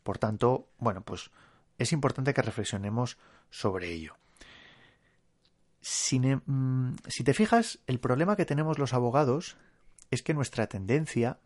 por 0.05 0.19
tanto 0.19 0.69
bueno 0.79 1.01
pues 1.01 1.33
es 1.79 1.93
importante 1.93 2.33
que 2.33 2.43
reflexionemos 2.43 3.19
sobre 3.51 3.91
ello. 3.91 4.15
Mm, 6.47 6.95
si, 7.09 7.25
te 7.25 7.35
fijas, 7.35 7.81
el 7.89 7.99
problema 7.99 8.37
que 8.37 8.45
tenemos 8.45 8.79
los 8.79 8.95
abogados 8.95 9.57
es 10.13 10.23
que 10.23 10.35
nuestra 10.35 10.69
tendencia 10.69 11.39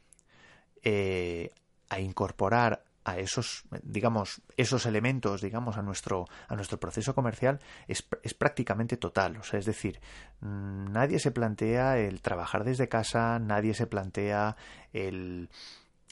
eh, 0.83 1.51
a 1.89 2.01
incorporar 2.01 2.85
a 3.05 3.19
esos, 3.21 3.63
digamos, 3.85 4.43
esos 4.57 4.85
elementos, 4.85 5.41
digamos, 5.41 5.77
a 5.77 5.83
nuestro, 5.83 6.25
a 6.49 6.57
nuestro 6.57 6.81
proceso 6.81 7.15
comercial 7.15 7.61
es, 7.87 8.05
es, 8.25 8.35
prácticamente 8.35 8.97
total. 8.97 9.37
O 9.37 9.45
sea, 9.45 9.61
es 9.61 9.67
decir, 9.67 10.01
mm, 10.41 10.91
nadie 10.91 11.21
se 11.21 11.31
plantea 11.31 11.99
el 11.99 12.21
trabajar 12.21 12.65
desde 12.65 12.89
casa, 12.89 13.39
nadie 13.39 13.75
se 13.75 13.87
plantea 13.87 14.57
el, 14.93 15.49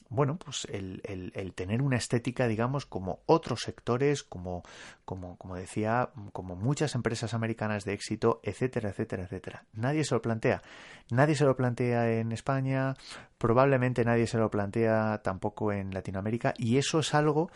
bueno, 0.09 0.37
pues 0.37 0.67
el, 0.71 1.01
el, 1.05 1.55
tener 1.55 1.83
una 1.83 1.97
estética, 1.97 2.47
digamos, 2.47 2.87
como 2.87 3.21
otros 3.27 3.61
sectores, 3.63 4.23
como, 4.23 4.63
como, 5.05 5.37
como 5.39 5.57
decía, 5.57 6.11
como 6.33 6.57
muchas 6.57 6.95
empresas 6.95 7.35
americanas 7.35 7.85
de 7.85 7.95
éxito, 7.95 8.41
etcétera, 8.43 8.91
etcétera, 8.91 9.25
etcétera. 9.25 9.65
Nadie 9.73 10.05
se 10.05 10.15
lo 10.15 10.23
plantea. 10.23 10.63
Nadie 11.11 11.35
se 11.35 11.45
lo 11.45 11.57
plantea 11.57 12.13
en 12.13 12.33
España, 12.33 12.95
probablemente 13.39 14.05
nadie 14.05 14.27
se 14.27 14.39
lo 14.39 14.51
plantea 14.51 15.21
tampoco 15.23 15.73
en 15.73 15.93
Latinoamérica, 15.93 16.55
y 16.57 16.79
eso 16.79 17.01
es 17.01 17.15
algo 17.15 17.51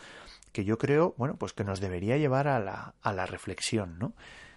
que 0.51 0.65
yo 0.65 0.77
creo, 0.77 1.13
bueno, 1.17 1.35
pues 1.35 1.53
que 1.53 1.63
nos 1.63 1.79
debería 1.79 2.17
llevar 2.17 2.47
a 2.47 2.59
la, 2.59 2.95
a 3.01 3.13
la 3.13 3.25
reflexión, 3.25 3.99
¿no? 3.99 4.13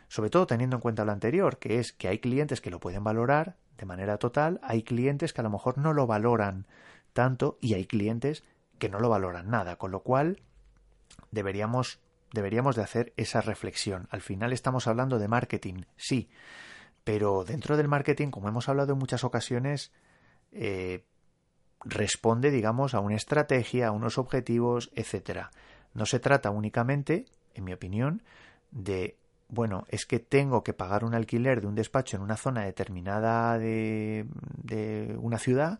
Sobre 0.08 0.30
todo 0.30 0.46
teniendo 0.46 0.76
en 0.76 0.82
cuenta 0.82 1.04
lo 1.04 1.12
anterior, 1.12 1.58
que 1.58 1.78
es 1.78 1.92
que 1.92 2.08
hay 2.08 2.18
clientes 2.18 2.60
que 2.60 2.70
lo 2.70 2.80
pueden 2.80 3.04
valorar 3.04 3.56
de 3.78 3.86
manera 3.86 4.18
total, 4.18 4.60
hay 4.62 4.82
clientes 4.82 5.32
que 5.32 5.40
a 5.40 5.44
lo 5.44 5.50
mejor 5.50 5.78
no 5.78 5.92
lo 5.92 6.06
valoran 6.06 6.66
tanto 7.12 7.58
y 7.60 7.74
hay 7.74 7.86
clientes 7.86 8.44
que 8.78 8.88
no 8.88 8.98
lo 9.00 9.08
valoran 9.08 9.50
nada, 9.50 9.76
con 9.76 9.90
lo 9.90 10.00
cual 10.00 10.40
deberíamos 11.30 12.00
deberíamos 12.32 12.76
de 12.76 12.82
hacer 12.82 13.12
esa 13.16 13.42
reflexión. 13.42 14.08
Al 14.10 14.22
final 14.22 14.52
estamos 14.52 14.86
hablando 14.86 15.18
de 15.18 15.28
marketing, 15.28 15.82
sí, 15.96 16.30
pero 17.04 17.44
dentro 17.44 17.76
del 17.76 17.88
marketing, 17.88 18.28
como 18.28 18.48
hemos 18.48 18.68
hablado 18.68 18.94
en 18.94 18.98
muchas 18.98 19.22
ocasiones, 19.22 19.92
eh, 20.50 21.04
responde, 21.84 22.50
digamos, 22.50 22.94
a 22.94 23.00
una 23.00 23.16
estrategia, 23.16 23.88
a 23.88 23.92
unos 23.92 24.18
objetivos, 24.18 24.90
etcétera. 24.94 25.50
No 25.94 26.06
se 26.06 26.20
trata 26.20 26.50
únicamente, 26.50 27.26
en 27.54 27.64
mi 27.64 27.72
opinión, 27.72 28.22
de 28.70 29.18
bueno, 29.48 29.84
es 29.88 30.06
que 30.06 30.18
tengo 30.18 30.64
que 30.64 30.72
pagar 30.72 31.04
un 31.04 31.14
alquiler 31.14 31.60
de 31.60 31.66
un 31.66 31.74
despacho 31.74 32.16
en 32.16 32.22
una 32.22 32.38
zona 32.38 32.64
determinada 32.64 33.58
de, 33.58 34.24
de 34.62 35.14
una 35.20 35.38
ciudad 35.38 35.78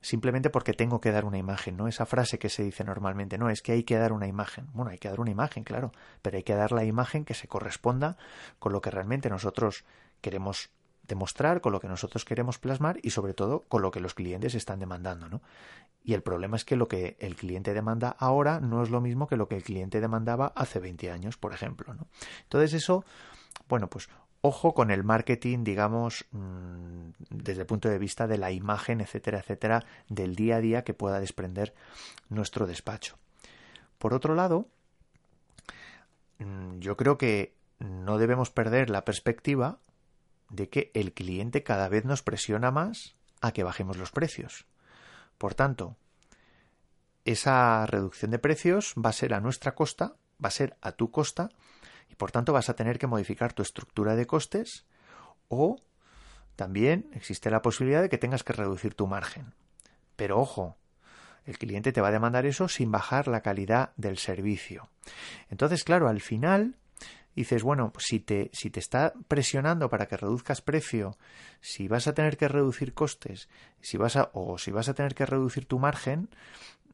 simplemente 0.00 0.50
porque 0.50 0.72
tengo 0.72 1.00
que 1.00 1.12
dar 1.12 1.24
una 1.24 1.38
imagen, 1.38 1.76
¿no? 1.76 1.88
Esa 1.88 2.06
frase 2.06 2.38
que 2.38 2.48
se 2.48 2.62
dice 2.62 2.84
normalmente, 2.84 3.38
no, 3.38 3.50
es 3.50 3.62
que 3.62 3.72
hay 3.72 3.84
que 3.84 3.96
dar 3.96 4.12
una 4.12 4.26
imagen. 4.26 4.66
Bueno, 4.72 4.90
hay 4.90 4.98
que 4.98 5.08
dar 5.08 5.20
una 5.20 5.30
imagen, 5.30 5.64
claro, 5.64 5.92
pero 6.22 6.36
hay 6.36 6.42
que 6.42 6.54
dar 6.54 6.72
la 6.72 6.84
imagen 6.84 7.24
que 7.24 7.34
se 7.34 7.48
corresponda 7.48 8.16
con 8.58 8.72
lo 8.72 8.80
que 8.80 8.90
realmente 8.90 9.28
nosotros 9.28 9.84
queremos 10.20 10.70
demostrar, 11.06 11.60
con 11.60 11.72
lo 11.72 11.80
que 11.80 11.88
nosotros 11.88 12.24
queremos 12.24 12.58
plasmar 12.58 12.98
y 13.02 13.10
sobre 13.10 13.34
todo 13.34 13.60
con 13.68 13.82
lo 13.82 13.90
que 13.90 14.00
los 14.00 14.14
clientes 14.14 14.54
están 14.54 14.80
demandando, 14.80 15.28
¿no? 15.28 15.40
Y 16.02 16.14
el 16.14 16.22
problema 16.22 16.56
es 16.56 16.64
que 16.64 16.76
lo 16.76 16.88
que 16.88 17.16
el 17.18 17.36
cliente 17.36 17.74
demanda 17.74 18.14
ahora 18.18 18.60
no 18.60 18.82
es 18.82 18.90
lo 18.90 19.00
mismo 19.00 19.26
que 19.26 19.36
lo 19.36 19.48
que 19.48 19.56
el 19.56 19.62
cliente 19.62 20.00
demandaba 20.00 20.52
hace 20.54 20.78
20 20.78 21.10
años, 21.10 21.36
por 21.36 21.52
ejemplo, 21.52 21.94
¿no? 21.94 22.06
Entonces 22.44 22.74
eso, 22.74 23.04
bueno, 23.68 23.88
pues 23.88 24.08
ojo 24.46 24.74
con 24.74 24.90
el 24.90 25.04
marketing, 25.04 25.64
digamos, 25.64 26.24
mm, 26.30 27.10
desde 27.30 27.62
el 27.62 27.66
punto 27.66 27.88
de 27.88 27.98
vista 27.98 28.26
de 28.26 28.38
la 28.38 28.50
imagen, 28.50 29.00
etcétera, 29.00 29.40
etcétera, 29.40 29.84
del 30.08 30.34
día 30.36 30.56
a 30.56 30.60
día 30.60 30.84
que 30.84 30.94
pueda 30.94 31.20
desprender 31.20 31.74
nuestro 32.28 32.66
despacho. 32.66 33.18
Por 33.98 34.14
otro 34.14 34.34
lado, 34.34 34.68
mm, 36.38 36.78
yo 36.78 36.96
creo 36.96 37.18
que 37.18 37.54
no 37.78 38.18
debemos 38.18 38.50
perder 38.50 38.90
la 38.90 39.04
perspectiva 39.04 39.78
de 40.50 40.68
que 40.68 40.90
el 40.94 41.12
cliente 41.12 41.62
cada 41.62 41.88
vez 41.88 42.04
nos 42.04 42.22
presiona 42.22 42.70
más 42.70 43.16
a 43.40 43.52
que 43.52 43.64
bajemos 43.64 43.96
los 43.96 44.12
precios. 44.12 44.66
Por 45.38 45.54
tanto, 45.54 45.96
esa 47.24 47.84
reducción 47.86 48.30
de 48.30 48.38
precios 48.38 48.94
va 48.94 49.10
a 49.10 49.12
ser 49.12 49.34
a 49.34 49.40
nuestra 49.40 49.74
costa, 49.74 50.14
va 50.42 50.48
a 50.48 50.52
ser 50.52 50.76
a 50.80 50.92
tu 50.92 51.10
costa, 51.10 51.50
y 52.08 52.14
por 52.14 52.32
tanto 52.32 52.52
vas 52.52 52.68
a 52.68 52.76
tener 52.76 52.98
que 52.98 53.06
modificar 53.06 53.52
tu 53.52 53.62
estructura 53.62 54.16
de 54.16 54.26
costes 54.26 54.86
o 55.48 55.76
también 56.56 57.10
existe 57.12 57.50
la 57.50 57.62
posibilidad 57.62 58.02
de 58.02 58.08
que 58.08 58.18
tengas 58.18 58.42
que 58.42 58.54
reducir 58.54 58.94
tu 58.94 59.06
margen. 59.06 59.54
Pero 60.16 60.40
ojo, 60.40 60.76
el 61.44 61.58
cliente 61.58 61.92
te 61.92 62.00
va 62.00 62.08
a 62.08 62.12
demandar 62.12 62.46
eso 62.46 62.68
sin 62.68 62.90
bajar 62.90 63.28
la 63.28 63.42
calidad 63.42 63.92
del 63.96 64.18
servicio. 64.18 64.88
Entonces, 65.50 65.84
claro, 65.84 66.08
al 66.08 66.20
final 66.20 66.76
dices, 67.36 67.62
bueno, 67.62 67.92
si 67.98 68.18
te, 68.18 68.50
si 68.52 68.70
te 68.70 68.80
está 68.80 69.12
presionando 69.28 69.90
para 69.90 70.06
que 70.06 70.16
reduzcas 70.16 70.62
precio, 70.62 71.16
si 71.60 71.86
vas 71.86 72.06
a 72.08 72.14
tener 72.14 72.38
que 72.38 72.48
reducir 72.48 72.94
costes, 72.94 73.48
si 73.80 73.98
vas 73.98 74.16
a, 74.16 74.30
o 74.32 74.56
si 74.58 74.70
vas 74.70 74.88
a 74.88 74.94
tener 74.94 75.14
que 75.14 75.26
reducir 75.26 75.66
tu 75.66 75.78
margen, 75.78 76.30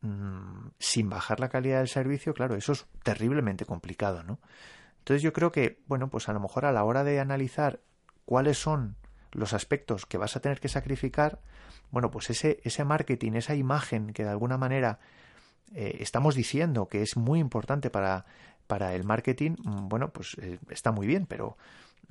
mmm, 0.02 0.70
sin 0.78 1.08
bajar 1.08 1.38
la 1.38 1.48
calidad 1.48 1.78
del 1.78 1.88
servicio, 1.88 2.34
claro, 2.34 2.56
eso 2.56 2.72
es 2.72 2.86
terriblemente 3.04 3.64
complicado, 3.64 4.24
¿no? 4.24 4.40
Entonces 5.02 5.22
yo 5.22 5.32
creo 5.32 5.50
que, 5.50 5.80
bueno, 5.88 6.10
pues 6.10 6.28
a 6.28 6.32
lo 6.32 6.38
mejor 6.38 6.64
a 6.64 6.70
la 6.70 6.84
hora 6.84 7.02
de 7.02 7.18
analizar 7.18 7.80
cuáles 8.24 8.56
son 8.56 8.94
los 9.32 9.52
aspectos 9.52 10.06
que 10.06 10.16
vas 10.16 10.36
a 10.36 10.40
tener 10.40 10.60
que 10.60 10.68
sacrificar, 10.68 11.40
bueno, 11.90 12.12
pues 12.12 12.30
ese, 12.30 12.60
ese 12.62 12.84
marketing, 12.84 13.32
esa 13.32 13.56
imagen 13.56 14.12
que 14.12 14.22
de 14.22 14.30
alguna 14.30 14.58
manera 14.58 15.00
eh, 15.74 15.96
estamos 15.98 16.36
diciendo 16.36 16.86
que 16.86 17.02
es 17.02 17.16
muy 17.16 17.40
importante 17.40 17.90
para, 17.90 18.26
para 18.68 18.94
el 18.94 19.02
marketing, 19.02 19.56
mm, 19.58 19.88
bueno, 19.88 20.12
pues 20.12 20.36
eh, 20.40 20.60
está 20.70 20.92
muy 20.92 21.08
bien, 21.08 21.26
pero 21.26 21.56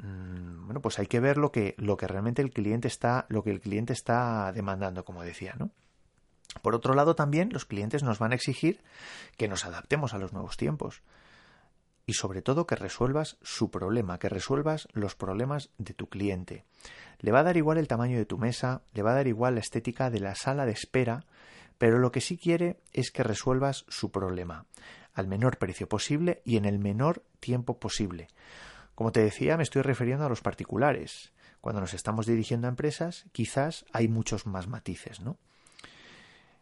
mm, 0.03 0.65
bueno, 0.65 0.81
pues 0.81 0.99
hay 0.99 1.07
que 1.07 1.21
ver 1.21 1.37
lo 1.37 1.53
que, 1.53 1.75
lo 1.77 1.95
que 1.95 2.07
realmente 2.07 2.41
el 2.41 2.51
cliente 2.51 2.89
está, 2.89 3.25
lo 3.29 3.41
que 3.41 3.51
el 3.51 3.61
cliente 3.61 3.93
está 3.93 4.51
demandando, 4.51 5.05
como 5.05 5.23
decía, 5.23 5.55
¿no? 5.57 5.71
Por 6.61 6.75
otro 6.75 6.93
lado, 6.93 7.15
también 7.15 7.53
los 7.53 7.63
clientes 7.63 8.03
nos 8.03 8.19
van 8.19 8.33
a 8.33 8.35
exigir 8.35 8.81
que 9.37 9.47
nos 9.47 9.63
adaptemos 9.63 10.13
a 10.13 10.17
los 10.17 10.33
nuevos 10.33 10.57
tiempos 10.57 11.03
y 12.05 12.13
sobre 12.13 12.41
todo 12.41 12.67
que 12.67 12.75
resuelvas 12.75 13.37
su 13.41 13.71
problema, 13.71 14.19
que 14.19 14.29
resuelvas 14.29 14.87
los 14.93 15.15
problemas 15.15 15.69
de 15.77 15.93
tu 15.93 16.07
cliente. 16.07 16.65
Le 17.19 17.31
va 17.31 17.39
a 17.39 17.43
dar 17.43 17.57
igual 17.57 17.77
el 17.77 17.87
tamaño 17.87 18.17
de 18.17 18.25
tu 18.25 18.37
mesa, 18.37 18.81
le 18.93 19.03
va 19.03 19.11
a 19.11 19.15
dar 19.15 19.27
igual 19.27 19.55
la 19.55 19.61
estética 19.61 20.09
de 20.09 20.19
la 20.19 20.35
sala 20.35 20.65
de 20.65 20.71
espera, 20.71 21.25
pero 21.77 21.99
lo 21.99 22.11
que 22.11 22.21
sí 22.21 22.37
quiere 22.37 22.79
es 22.93 23.11
que 23.11 23.23
resuelvas 23.23 23.85
su 23.87 24.11
problema 24.11 24.65
al 25.13 25.27
menor 25.27 25.57
precio 25.57 25.87
posible 25.87 26.41
y 26.45 26.57
en 26.57 26.65
el 26.65 26.79
menor 26.79 27.23
tiempo 27.39 27.79
posible. 27.79 28.27
Como 28.95 29.11
te 29.11 29.21
decía, 29.21 29.57
me 29.57 29.63
estoy 29.63 29.81
refiriendo 29.81 30.25
a 30.25 30.29
los 30.29 30.41
particulares. 30.41 31.33
Cuando 31.59 31.81
nos 31.81 31.93
estamos 31.93 32.25
dirigiendo 32.25 32.67
a 32.67 32.69
empresas, 32.69 33.25
quizás 33.31 33.85
hay 33.93 34.07
muchos 34.07 34.45
más 34.45 34.67
matices, 34.67 35.21
¿no? 35.21 35.37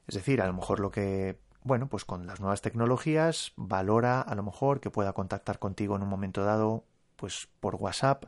Es 0.08 0.16
decir, 0.16 0.42
a 0.42 0.48
lo 0.48 0.54
mejor 0.54 0.80
lo 0.80 0.90
que 0.90 1.38
bueno, 1.70 1.88
pues 1.88 2.04
con 2.04 2.26
las 2.26 2.40
nuevas 2.40 2.62
tecnologías 2.62 3.54
valora 3.56 4.22
a 4.22 4.34
lo 4.34 4.42
mejor 4.42 4.80
que 4.80 4.90
pueda 4.90 5.14
contactar 5.14 5.60
contigo 5.60 5.96
en 5.96 6.02
un 6.02 6.10
momento 6.10 6.44
dado, 6.44 6.84
pues 7.16 7.48
por 7.60 7.76
WhatsApp, 7.76 8.26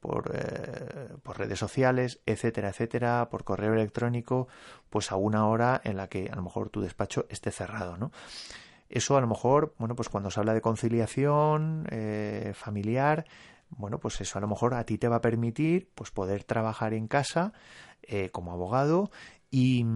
por, 0.00 0.32
eh, 0.34 1.14
por, 1.22 1.38
redes 1.38 1.60
sociales, 1.60 2.20
etcétera, 2.26 2.70
etcétera, 2.70 3.28
por 3.30 3.44
correo 3.44 3.72
electrónico, 3.72 4.48
pues 4.90 5.12
a 5.12 5.16
una 5.16 5.46
hora 5.46 5.80
en 5.84 5.96
la 5.96 6.08
que 6.08 6.28
a 6.28 6.34
lo 6.34 6.42
mejor 6.42 6.70
tu 6.70 6.80
despacho 6.80 7.24
esté 7.28 7.52
cerrado, 7.52 7.96
¿no? 7.96 8.10
Eso 8.88 9.16
a 9.16 9.20
lo 9.20 9.28
mejor, 9.28 9.76
bueno, 9.78 9.94
pues 9.94 10.08
cuando 10.08 10.32
se 10.32 10.40
habla 10.40 10.52
de 10.52 10.60
conciliación 10.60 11.86
eh, 11.92 12.50
familiar, 12.52 13.26
bueno, 13.70 14.00
pues 14.00 14.20
eso 14.20 14.38
a 14.38 14.40
lo 14.40 14.48
mejor 14.48 14.74
a 14.74 14.84
ti 14.84 14.98
te 14.98 15.06
va 15.06 15.16
a 15.16 15.20
permitir, 15.20 15.88
pues 15.94 16.10
poder 16.10 16.42
trabajar 16.42 16.94
en 16.94 17.06
casa 17.06 17.52
eh, 18.02 18.30
como 18.30 18.52
abogado 18.52 19.12
y, 19.52 19.86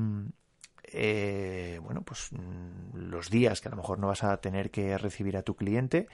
eh, 0.92 1.80
bueno, 1.82 2.02
pues 2.02 2.28
mm, 2.32 2.96
los 2.96 3.30
días 3.30 3.60
que 3.60 3.68
a 3.68 3.70
lo 3.70 3.76
mejor 3.76 3.98
no 3.98 4.08
vas 4.08 4.24
a 4.24 4.36
tener 4.38 4.70
que 4.70 4.96
recibir 4.98 5.36
a 5.36 5.42
tu 5.42 5.56
cliente 5.56 6.08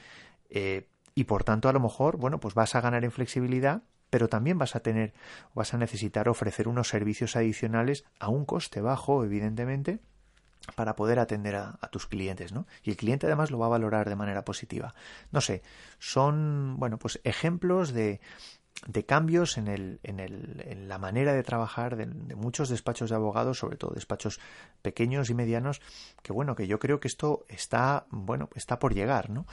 eh, 0.50 0.88
y 1.14 1.24
por 1.24 1.44
tanto 1.44 1.68
a 1.68 1.72
lo 1.72 1.80
mejor, 1.80 2.16
bueno, 2.16 2.40
pues 2.40 2.54
vas 2.54 2.74
a 2.74 2.80
ganar 2.80 3.04
en 3.04 3.11
flexibilidad, 3.11 3.82
pero 4.11 4.28
también 4.28 4.58
vas 4.58 4.76
a 4.76 4.80
tener, 4.80 5.12
vas 5.54 5.74
a 5.74 5.78
necesitar 5.78 6.28
ofrecer 6.28 6.68
unos 6.68 6.88
servicios 6.88 7.37
adicionales 7.37 8.04
a 8.18 8.28
un 8.28 8.44
coste 8.44 8.80
bajo, 8.80 9.24
evidentemente, 9.24 10.00
para 10.74 10.96
poder 10.96 11.18
atender 11.18 11.56
a, 11.56 11.78
a, 11.80 11.88
tus 11.88 12.06
clientes, 12.06 12.52
¿no? 12.52 12.66
Y 12.82 12.90
el 12.90 12.96
cliente 12.96 13.26
además 13.26 13.50
lo 13.50 13.58
va 13.58 13.66
a 13.66 13.70
valorar 13.70 14.08
de 14.08 14.16
manera 14.16 14.44
positiva. 14.44 14.94
No 15.32 15.40
sé, 15.40 15.62
son, 15.98 16.76
bueno, 16.78 16.98
pues 16.98 17.20
ejemplos 17.24 17.92
de, 17.92 18.20
de 18.87 19.06
cambios 19.06 19.58
en, 19.58 19.68
el, 19.68 20.00
en, 20.02 20.18
el, 20.18 20.62
en, 20.66 20.88
la 20.88 20.98
manera 20.98 21.32
de 21.32 21.42
trabajar 21.42 21.96
de, 21.96 22.06
muchos 22.35 22.68
despachos 22.68 23.11
de 23.11 23.16
abogados, 23.16 23.58
sobre 23.58 23.76
todo 23.76 23.92
despachos 23.94 24.40
pequeños 24.82 25.30
y 25.30 25.35
medianos, 25.35 25.80
que 26.22 26.32
bueno, 26.32 26.56
que 26.56 26.66
yo 26.66 26.78
creo 26.78 26.98
que 26.98 27.08
esto 27.08 27.44
está, 27.48 28.06
bueno, 28.11 28.48
está 28.54 28.78
por 28.78 28.94
llegar, 28.94 29.30
¿no? 29.30 29.46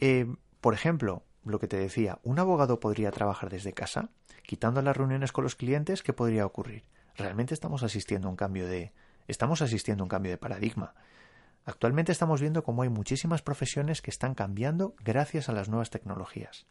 Eh, 0.00 0.26
por 0.60 0.74
ejemplo, 0.74 1.22
lo 1.44 1.58
que 1.58 1.68
te 1.68 1.76
decía, 1.76 2.18
un 2.22 2.38
abogado 2.38 2.80
podría 2.80 3.10
trabajar 3.10 3.50
desde 3.50 3.72
casa, 3.72 4.10
quitando 4.42 4.80
las 4.80 4.96
reuniones 4.96 5.32
con 5.32 5.44
los 5.44 5.56
clientes, 5.56 6.02
¿qué 6.02 6.12
podría 6.12 6.46
ocurrir? 6.46 6.84
Realmente 7.16 7.52
estamos 7.52 7.82
asistiendo 7.82 8.28
a 8.28 8.30
un 8.30 8.36
cambio 8.36 8.66
de, 8.66 8.92
estamos 9.28 9.60
asistiendo 9.60 10.02
a 10.02 10.06
un 10.06 10.08
cambio 10.08 10.32
de 10.32 10.38
paradigma. 10.38 10.94
Actualmente 11.64 12.10
estamos 12.10 12.40
viendo 12.40 12.64
cómo 12.64 12.82
hay 12.82 12.88
muchísimas 12.88 13.42
profesiones 13.42 14.02
que 14.02 14.10
están 14.10 14.34
cambiando 14.34 14.94
gracias 15.04 15.48
a 15.48 15.52
las 15.52 15.68
nuevas 15.68 15.90
tecnologías. 15.90 16.66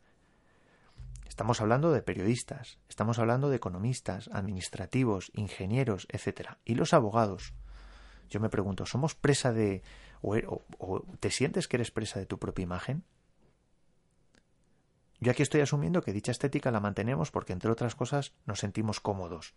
Estamos 1.31 1.61
hablando 1.61 1.93
de 1.93 2.01
periodistas, 2.01 2.77
estamos 2.89 3.17
hablando 3.17 3.49
de 3.49 3.55
economistas, 3.55 4.29
administrativos, 4.33 5.31
ingenieros, 5.33 6.05
etc. 6.09 6.57
Y 6.65 6.75
los 6.75 6.93
abogados. 6.93 7.53
Yo 8.29 8.41
me 8.41 8.49
pregunto, 8.49 8.85
¿somos 8.85 9.15
presa 9.15 9.53
de... 9.53 9.81
O, 10.21 10.35
o, 10.35 10.65
o, 10.77 11.05
te 11.21 11.31
sientes 11.31 11.69
que 11.69 11.77
eres 11.77 11.89
presa 11.89 12.19
de 12.19 12.25
tu 12.25 12.37
propia 12.37 12.63
imagen? 12.63 13.05
Yo 15.21 15.31
aquí 15.31 15.41
estoy 15.41 15.61
asumiendo 15.61 16.01
que 16.01 16.11
dicha 16.11 16.33
estética 16.33 16.69
la 16.69 16.81
mantenemos 16.81 17.31
porque, 17.31 17.53
entre 17.53 17.71
otras 17.71 17.95
cosas, 17.95 18.33
nos 18.45 18.59
sentimos 18.59 18.99
cómodos. 18.99 19.55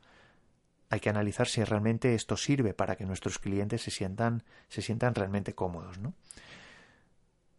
Hay 0.90 1.00
que 1.00 1.10
analizar 1.10 1.48
si 1.48 1.64
realmente 1.64 2.14
esto 2.14 2.36
sirve 2.36 2.72
para 2.72 2.94
que 2.94 3.04
nuestros 3.04 3.40
clientes 3.40 3.82
se 3.82 3.90
sientan, 3.90 4.44
se 4.68 4.80
sientan 4.80 5.16
realmente 5.16 5.56
cómodos, 5.56 5.98
¿no? 5.98 6.14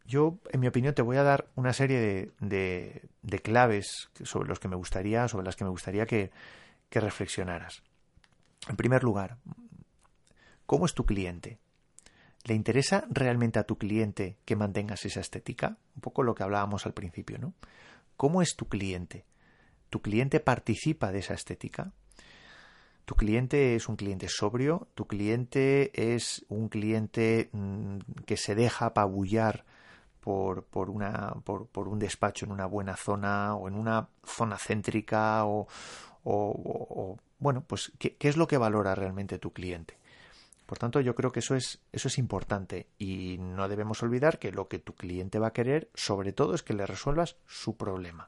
Yo, 0.06 0.40
en 0.52 0.60
mi 0.60 0.68
opinión, 0.68 0.94
te 0.94 1.02
voy 1.02 1.18
a 1.18 1.24
dar 1.24 1.48
una 1.56 1.74
serie 1.74 2.32
de, 2.40 3.02
de, 3.22 3.40
claves 3.40 4.10
sobre 4.24 4.48
los 4.48 4.60
que 4.60 4.68
me 4.68 4.76
gustaría, 4.76 5.28
sobre 5.28 5.46
las 5.46 5.56
que 5.56 5.64
me 5.64 5.70
gustaría 5.70 6.06
que, 6.06 6.32
que 6.90 7.00
reflexionaras. 7.00 7.82
En 8.70 8.76
primer 8.76 9.04
lugar, 9.04 9.38
¿cómo 10.66 10.86
es 10.86 10.94
tu 10.94 11.06
cliente? 11.06 11.60
¿Le 12.44 12.54
interesa 12.54 13.08
realmente 13.10 13.58
a 13.58 13.64
tu 13.64 13.78
cliente 13.78 14.38
que 14.46 14.56
mantengas 14.56 15.06
esa 15.06 15.20
estética? 15.20 15.78
Un 15.96 16.02
poco 16.02 16.22
lo 16.22 16.36
que 16.36 16.44
hablábamos 16.44 16.86
al 16.86 16.94
principio, 16.94 17.40
¿no? 17.40 17.54
¿Cómo 18.16 18.42
es 18.42 18.56
tu 18.56 18.68
cliente? 18.68 19.26
¿Tu 19.90 20.02
cliente 20.02 20.40
participa 20.40 21.12
de 21.12 21.20
esa 21.20 21.34
estética? 21.34 21.92
¿Tu 23.06 23.16
cliente 23.16 23.76
es 23.76 23.90
un 23.90 23.96
cliente 23.96 24.28
sobrio? 24.30 24.88
¿Tu 24.94 25.08
cliente 25.08 25.92
es 26.14 26.46
un 26.48 26.70
cliente 26.70 27.50
mmm, 27.52 27.98
que 28.26 28.38
se 28.38 28.56
deja 28.56 28.88
apabullar 28.88 29.66
por, 30.26 30.66
por, 30.66 30.90
una, 30.90 31.36
por, 31.46 31.68
por, 31.68 31.88
un 31.88 32.00
despacho 32.00 32.46
en 32.46 32.52
una 32.52 32.66
buena 32.66 32.98
zona 32.98 33.56
o 33.56 33.70
en 33.70 33.76
una 33.76 34.10
zona 34.26 34.58
céntrica 34.58 35.46
o, 35.46 35.68
o, 36.26 37.18
bueno, 37.40 37.64
pues 37.66 37.94
¿qué, 37.98 38.18
¿qué, 38.18 38.28
es 38.28 38.36
lo 38.36 38.48
que 38.48 38.58
valora 38.58 38.94
realmente 38.94 39.40
tu 39.40 39.54
cliente. 39.54 39.98
Por 40.66 40.78
tanto, 40.78 41.00
yo 41.00 41.16
creo 41.16 41.32
que 41.32 41.40
eso 41.40 41.56
es, 41.56 41.80
eso 41.94 42.10
es 42.10 42.18
importante 42.18 42.88
y 42.98 43.38
no 43.40 43.70
debemos 43.70 44.04
olvidar 44.04 44.38
que 44.38 44.52
lo 44.52 44.68
que 44.68 44.80
tu 44.80 44.96
cliente 44.96 45.40
va 45.40 45.48
a 45.48 45.54
querer, 45.54 45.90
sobre 45.94 46.34
todo, 46.34 46.56
es 46.56 46.64
que 46.64 46.74
le 46.74 46.86
resuelvas 46.86 47.38
su 47.46 47.78
problema. 47.78 48.28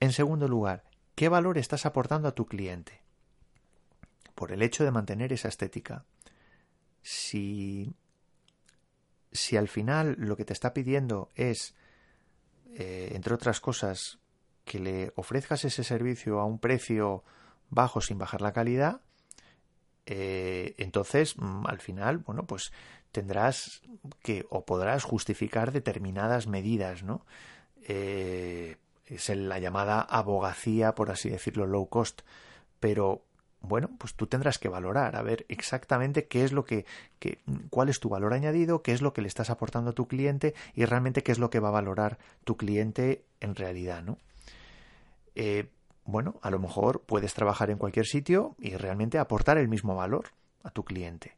En 0.00 0.12
segundo 0.12 0.48
lugar, 0.48 0.84
¿qué 1.16 1.28
valor 1.28 1.58
estás 1.58 1.84
aportando 1.84 2.28
a 2.28 2.34
tu 2.34 2.46
cliente? 2.46 3.06
por 4.36 4.52
el 4.52 4.62
hecho 4.62 4.84
de 4.84 4.92
mantener 4.92 5.32
esa 5.32 5.48
estética. 5.48 6.04
Si, 7.02 7.92
si 9.36 9.56
al 9.56 9.68
final 9.68 10.16
lo 10.18 10.36
que 10.36 10.44
te 10.44 10.52
está 10.52 10.72
pidiendo 10.72 11.30
es, 11.34 11.74
eh, 12.74 13.10
entre 13.12 13.34
otras 13.34 13.60
cosas, 13.60 14.18
que 14.64 14.78
le 14.80 15.12
ofrezcas 15.14 15.64
ese 15.64 15.84
servicio 15.84 16.40
a 16.40 16.44
un 16.44 16.58
precio 16.58 17.22
bajo 17.70 18.00
sin 18.00 18.18
bajar 18.18 18.40
la 18.40 18.52
calidad, 18.52 19.00
eh, 20.06 20.74
entonces 20.78 21.36
mm, 21.36 21.66
al 21.66 21.80
final, 21.80 22.18
bueno, 22.18 22.46
pues 22.46 22.72
tendrás 23.12 23.82
que 24.22 24.46
o 24.50 24.64
podrás 24.64 25.04
justificar 25.04 25.72
determinadas 25.72 26.46
medidas, 26.46 27.02
¿no? 27.02 27.26
Eh, 27.88 28.76
es 29.06 29.28
la 29.28 29.58
llamada 29.58 30.00
abogacía, 30.00 30.94
por 30.94 31.10
así 31.10 31.30
decirlo, 31.30 31.66
low 31.66 31.88
cost, 31.88 32.22
pero 32.80 33.25
bueno, 33.68 33.90
pues 33.98 34.14
tú 34.14 34.26
tendrás 34.26 34.58
que 34.58 34.68
valorar, 34.68 35.16
a 35.16 35.22
ver 35.22 35.46
exactamente 35.48 36.26
qué 36.26 36.44
es 36.44 36.52
lo 36.52 36.64
que, 36.64 36.86
cuál 37.70 37.88
es 37.88 38.00
tu 38.00 38.08
valor 38.08 38.32
añadido, 38.32 38.82
qué 38.82 38.92
es 38.92 39.02
lo 39.02 39.12
que 39.12 39.22
le 39.22 39.28
estás 39.28 39.50
aportando 39.50 39.90
a 39.90 39.94
tu 39.94 40.06
cliente 40.06 40.54
y 40.74 40.84
realmente 40.84 41.22
qué 41.22 41.32
es 41.32 41.38
lo 41.38 41.50
que 41.50 41.60
va 41.60 41.68
a 41.68 41.72
valorar 41.72 42.18
tu 42.44 42.56
cliente 42.56 43.24
en 43.40 43.54
realidad, 43.54 44.02
¿no? 44.02 44.18
Eh, 45.34 45.68
bueno, 46.04 46.36
a 46.42 46.50
lo 46.50 46.58
mejor 46.58 47.02
puedes 47.02 47.34
trabajar 47.34 47.70
en 47.70 47.78
cualquier 47.78 48.06
sitio 48.06 48.54
y 48.58 48.76
realmente 48.76 49.18
aportar 49.18 49.58
el 49.58 49.68
mismo 49.68 49.96
valor 49.96 50.26
a 50.62 50.70
tu 50.70 50.84
cliente. 50.84 51.36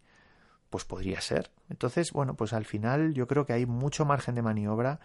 Pues 0.70 0.84
podría 0.84 1.20
ser. 1.22 1.50
Entonces, 1.70 2.12
bueno, 2.12 2.34
pues 2.34 2.52
al 2.52 2.66
final 2.66 3.14
yo 3.14 3.26
creo 3.26 3.46
que 3.46 3.54
hay 3.54 3.64
mucho 3.64 4.04
margen 4.04 4.34
de 4.34 4.42
maniobra 4.42 5.00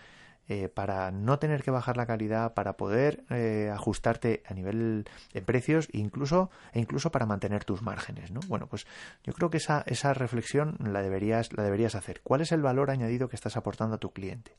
eh, 0.49 0.67
para 0.67 1.09
no 1.09 1.39
tener 1.39 1.63
que 1.63 1.71
bajar 1.71 1.95
la 1.95 2.05
calidad, 2.05 2.53
para 2.53 2.75
poder 2.75 3.23
eh, 3.29 3.71
ajustarte 3.73 4.43
a 4.45 4.53
nivel 4.53 5.07
de 5.33 5.41
precios 5.41 5.87
incluso, 5.93 6.51
e 6.73 6.81
incluso 6.81 7.11
para 7.11 7.25
mantener 7.25 7.63
tus 7.63 7.81
márgenes. 7.81 8.29
¿no? 8.29 8.41
Bueno, 8.47 8.67
pues 8.67 8.85
yo 9.23 9.31
creo 9.31 9.49
que 9.49 9.57
esa, 9.57 9.83
esa 9.87 10.13
reflexión 10.13 10.75
la 10.79 11.01
deberías, 11.01 11.53
la 11.53 11.63
deberías 11.63 11.95
hacer. 11.95 12.19
¿Cuál 12.23 12.41
es 12.41 12.51
el 12.51 12.61
valor 12.61 12.91
añadido 12.91 13.29
que 13.29 13.37
estás 13.37 13.55
aportando 13.55 13.95
a 13.95 13.99
tu 13.99 14.11
cliente? 14.11 14.57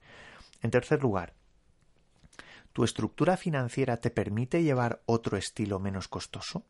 En 0.62 0.70
tercer 0.70 1.03
lugar, 1.03 1.35
¿tu 2.73 2.85
estructura 2.85 3.37
financiera 3.37 3.99
te 3.99 4.11
permite 4.11 4.62
llevar 4.62 5.03
otro 5.05 5.37
estilo 5.37 5.81
menos 5.81 6.09
costoso? 6.09 6.64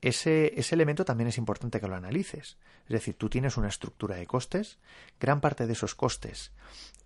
Ese, 0.00 0.58
ese, 0.58 0.74
elemento 0.74 1.04
también 1.04 1.28
es 1.28 1.38
importante 1.38 1.80
que 1.80 1.88
lo 1.88 1.94
analices. 1.94 2.58
Es 2.84 2.90
decir, 2.90 3.14
tú 3.14 3.28
tienes 3.30 3.56
una 3.56 3.68
estructura 3.68 4.16
de 4.16 4.26
costes, 4.26 4.78
gran 5.18 5.40
parte 5.40 5.66
de 5.66 5.72
esos 5.72 5.94
costes 5.94 6.52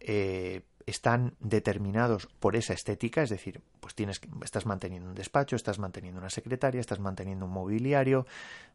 eh, 0.00 0.62
están 0.86 1.34
determinados 1.40 2.26
por 2.38 2.56
esa 2.56 2.72
estética, 2.72 3.22
es 3.22 3.30
decir, 3.30 3.60
pues 3.80 3.94
tienes 3.94 4.20
estás 4.42 4.66
manteniendo 4.66 5.08
un 5.08 5.14
despacho, 5.14 5.56
estás 5.56 5.78
manteniendo 5.78 6.20
una 6.20 6.30
secretaria, 6.30 6.80
estás 6.80 6.98
manteniendo 6.98 7.46
un 7.46 7.52
mobiliario, 7.52 8.26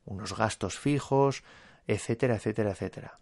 unos 0.06 0.36
gastos 0.38 0.78
fijos, 0.78 1.44
etcétera, 1.88 2.36
etcétera, 2.36 2.72
etcétera. 2.72 3.20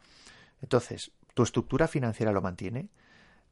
Entonces, 0.61 1.11
tu 1.33 1.43
estructura 1.43 1.87
financiera 1.87 2.31
lo 2.31 2.41
mantiene. 2.41 2.89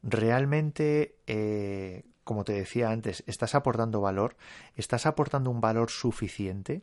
Realmente, 0.02 1.16
eh, 1.26 2.04
como 2.24 2.44
te 2.44 2.52
decía 2.52 2.90
antes, 2.90 3.22
estás 3.26 3.54
aportando 3.54 4.00
valor, 4.00 4.36
estás 4.76 5.06
aportando 5.06 5.50
un 5.50 5.60
valor 5.60 5.90
suficiente 5.90 6.82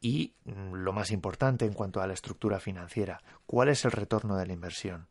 y 0.00 0.34
mm, 0.44 0.74
lo 0.74 0.92
más 0.92 1.10
importante 1.10 1.64
en 1.64 1.72
cuanto 1.72 2.00
a 2.00 2.06
la 2.06 2.14
estructura 2.14 2.60
financiera, 2.60 3.22
¿cuál 3.46 3.68
es 3.68 3.84
el 3.84 3.92
retorno 3.92 4.36
de 4.36 4.46
la 4.46 4.52
inversión? 4.52 5.06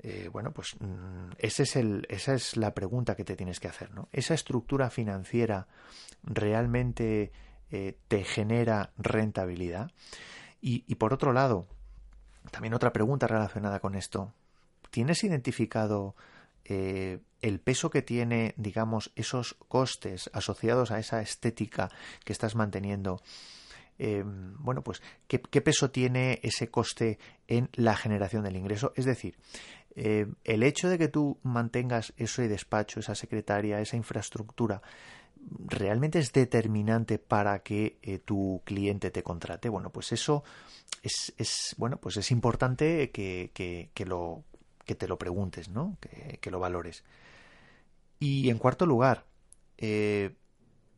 Eh, 0.00 0.28
bueno, 0.32 0.52
pues 0.52 0.76
mm, 0.78 1.32
esa 1.38 2.34
es 2.34 2.56
la 2.56 2.72
pregunta 2.72 3.16
que 3.16 3.24
te 3.24 3.36
tienes 3.36 3.58
que 3.58 3.68
hacer, 3.68 3.92
¿no? 3.92 4.08
¿Esa 4.12 4.34
estructura 4.34 4.90
financiera 4.90 5.66
realmente 6.22 7.32
eh, 7.70 7.98
te 8.06 8.24
genera 8.24 8.92
rentabilidad? 8.96 9.90
Y, 10.60 10.94
por 10.96 11.12
otro 11.12 11.32
lado, 11.32 11.68
también 12.50 12.74
otra 12.74 12.92
pregunta 12.92 13.28
relacionada 13.28 13.78
con 13.78 13.94
esto. 13.94 14.34
¿Tienes 14.90 15.22
identificado 15.22 16.16
eh, 16.64 17.20
el 17.42 17.60
peso 17.60 17.90
que 17.90 18.02
tiene, 18.02 18.54
digamos, 18.56 19.12
esos 19.14 19.54
costes 19.68 20.28
asociados 20.32 20.90
a 20.90 20.98
esa 20.98 21.20
estética 21.20 21.90
que 22.24 22.32
estás 22.32 22.56
manteniendo 22.56 23.22
bueno, 24.60 24.82
pues 24.82 25.02
¿qué, 25.26 25.60
peso 25.60 25.90
tiene 25.90 26.38
ese 26.44 26.70
coste 26.70 27.18
en 27.48 27.68
la 27.72 27.96
generación 27.96 28.44
del 28.44 28.54
ingreso. 28.54 28.92
Es 28.94 29.04
decir, 29.04 29.36
eh, 29.96 30.26
el 30.44 30.62
hecho 30.62 30.88
de 30.88 30.98
que 30.98 31.08
tú 31.08 31.38
mantengas 31.42 32.12
ese 32.16 32.48
despacho, 32.48 33.00
esa 33.00 33.14
secretaria, 33.14 33.80
esa 33.80 33.96
infraestructura, 33.96 34.82
realmente 35.66 36.18
es 36.18 36.32
determinante 36.32 37.18
para 37.18 37.60
que 37.60 37.98
eh, 38.02 38.18
tu 38.18 38.62
cliente 38.64 39.10
te 39.10 39.22
contrate. 39.22 39.68
Bueno, 39.68 39.90
pues 39.90 40.12
eso 40.12 40.44
es, 41.02 41.74
bueno, 41.78 41.98
pues 41.98 42.16
es 42.16 42.30
importante 42.30 43.10
que, 43.10 43.50
que, 43.52 44.04
lo 44.04 44.44
que 44.84 44.94
te 44.94 45.08
lo 45.08 45.18
preguntes, 45.18 45.68
¿no? 45.68 45.96
Que, 46.00 46.38
que, 46.40 46.50
lo 46.50 46.60
valores. 46.60 47.04
Y 48.18 48.50
en 48.50 48.58
cuarto 48.58 48.84
lugar, 48.86 49.24
eh, 49.76 50.34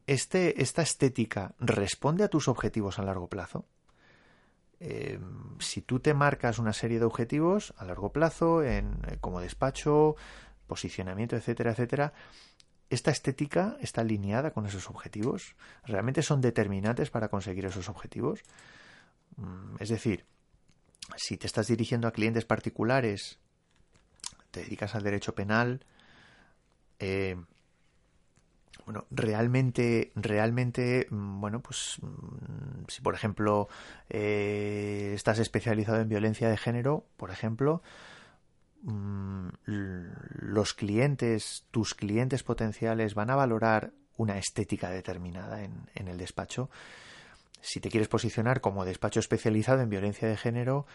este, 0.06 0.62
esta 0.62 0.82
estética 0.82 1.54
responde 1.58 2.24
a 2.24 2.28
tus 2.28 2.48
objetivos 2.48 2.98
a 2.98 3.02
largo 3.02 3.28
plazo. 3.28 3.66
Eh, 4.80 5.20
si 5.58 5.82
tú 5.82 6.00
te 6.00 6.14
marcas 6.14 6.58
una 6.58 6.72
serie 6.72 6.98
de 6.98 7.04
objetivos 7.04 7.74
a 7.76 7.84
largo 7.84 8.12
plazo, 8.12 8.62
en, 8.64 8.98
eh, 9.08 9.18
como 9.20 9.40
despacho, 9.40 10.16
posicionamiento, 10.66 11.36
etcétera, 11.36 11.72
etcétera, 11.72 12.12
esta 12.88 13.10
estética 13.10 13.76
está 13.80 14.00
alineada 14.00 14.52
con 14.52 14.66
esos 14.66 14.88
objetivos. 14.88 15.54
¿Realmente 15.84 16.22
son 16.22 16.40
determinantes 16.40 17.10
para 17.10 17.28
conseguir 17.28 17.66
esos 17.66 17.88
objetivos? 17.88 18.40
Mm, 19.36 19.76
es 19.78 19.90
decir, 19.90 20.24
si 21.16 21.36
te 21.36 21.46
estás 21.46 21.68
dirigiendo 21.68 22.08
a 22.08 22.12
clientes 22.12 22.44
particulares, 22.44 23.38
te 24.50 24.60
dedicas 24.60 24.94
al 24.94 25.02
derecho 25.02 25.34
penal, 25.34 25.84
eh, 26.98 27.36
bueno, 28.90 29.06
realmente, 29.12 30.10
realmente, 30.16 31.06
mm, 31.10 31.40
bueno, 31.40 31.60
pues 31.60 31.98
mm, 32.02 32.86
si 32.88 33.00
por 33.02 33.14
ejemplo 33.14 33.68
eh, 34.08 35.12
estás 35.14 35.38
especializado 35.38 36.00
en 36.00 36.08
violencia 36.08 36.48
de 36.48 36.56
género, 36.56 37.06
por 37.16 37.30
ejemplo, 37.30 37.82
mm, 38.82 39.48
los 40.40 40.74
clientes, 40.74 41.66
tus 41.70 41.94
clientes 41.94 42.42
potenciales 42.42 43.14
van 43.14 43.30
a 43.30 43.36
valorar 43.36 43.92
una 44.16 44.38
estética 44.38 44.90
determinada 44.90 45.62
en, 45.62 45.88
en 45.94 46.08
el 46.08 46.18
despacho. 46.18 46.68
Si 47.60 47.78
te 47.78 47.90
quieres 47.90 48.08
posicionar 48.08 48.60
como 48.60 48.84
despacho 48.84 49.20
especializado 49.20 49.82
en 49.82 49.90
violencia 49.90 50.26
de 50.26 50.36
género, 50.36 50.86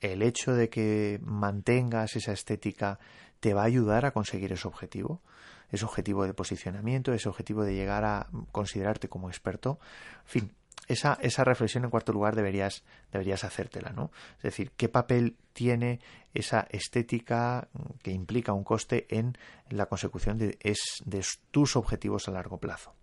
el 0.00 0.22
hecho 0.22 0.52
de 0.52 0.68
que 0.68 1.20
mantengas 1.22 2.16
esa 2.16 2.32
estética 2.32 2.98
te 3.38 3.54
va 3.54 3.62
a 3.62 3.66
ayudar 3.66 4.04
a 4.04 4.10
conseguir 4.10 4.52
ese 4.52 4.66
objetivo 4.66 5.22
ese 5.70 5.84
objetivo 5.84 6.26
de 6.26 6.34
posicionamiento, 6.34 7.12
ese 7.12 7.28
objetivo 7.28 7.64
de 7.64 7.74
llegar 7.74 8.04
a 8.04 8.28
considerarte 8.52 9.08
como 9.08 9.28
experto. 9.28 9.78
En 10.24 10.28
fin, 10.28 10.52
esa, 10.86 11.18
esa 11.20 11.44
reflexión 11.44 11.84
en 11.84 11.90
cuarto 11.90 12.12
lugar 12.12 12.36
deberías, 12.36 12.84
deberías 13.12 13.44
hacértela, 13.44 13.90
¿no? 13.90 14.10
Es 14.36 14.44
decir, 14.44 14.70
¿qué 14.76 14.88
papel 14.88 15.36
tiene 15.52 16.00
esa 16.34 16.66
estética 16.70 17.68
que 18.02 18.12
implica 18.12 18.52
un 18.52 18.64
coste 18.64 19.06
en 19.10 19.36
la 19.68 19.86
consecución 19.86 20.38
de, 20.38 20.58
es, 20.60 21.02
de 21.04 21.24
tus 21.50 21.76
objetivos 21.76 22.28
a 22.28 22.32
largo 22.32 22.58
plazo? 22.58 22.94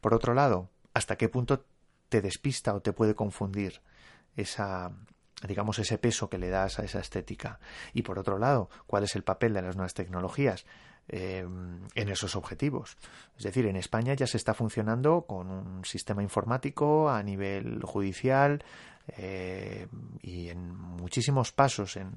Por 0.00 0.14
otro 0.14 0.34
lado, 0.34 0.70
¿hasta 0.94 1.16
qué 1.16 1.28
punto 1.28 1.64
te 2.08 2.20
despista 2.20 2.74
o 2.74 2.82
te 2.82 2.92
puede 2.92 3.14
confundir 3.14 3.80
esa, 4.36 4.92
digamos, 5.46 5.78
ese 5.78 5.98
peso 5.98 6.28
que 6.28 6.38
le 6.38 6.50
das 6.50 6.78
a 6.78 6.84
esa 6.84 7.00
estética. 7.00 7.58
Y 7.92 8.02
por 8.02 8.18
otro 8.18 8.38
lado, 8.38 8.68
¿cuál 8.86 9.04
es 9.04 9.16
el 9.16 9.24
papel 9.24 9.54
de 9.54 9.62
las 9.62 9.76
nuevas 9.76 9.94
tecnologías? 9.94 10.66
Eh, 11.08 11.44
en 11.94 12.08
esos 12.08 12.36
objetivos. 12.36 12.96
Es 13.36 13.42
decir, 13.42 13.66
en 13.66 13.76
España 13.76 14.14
ya 14.14 14.26
se 14.26 14.36
está 14.36 14.54
funcionando 14.54 15.26
con 15.26 15.50
un 15.50 15.84
sistema 15.84 16.22
informático 16.22 17.10
a 17.10 17.22
nivel 17.22 17.82
judicial 17.82 18.64
eh, 19.08 19.88
y 20.20 20.48
en 20.48 20.74
muchísimos 20.74 21.52
pasos 21.52 21.96
en, 21.96 22.12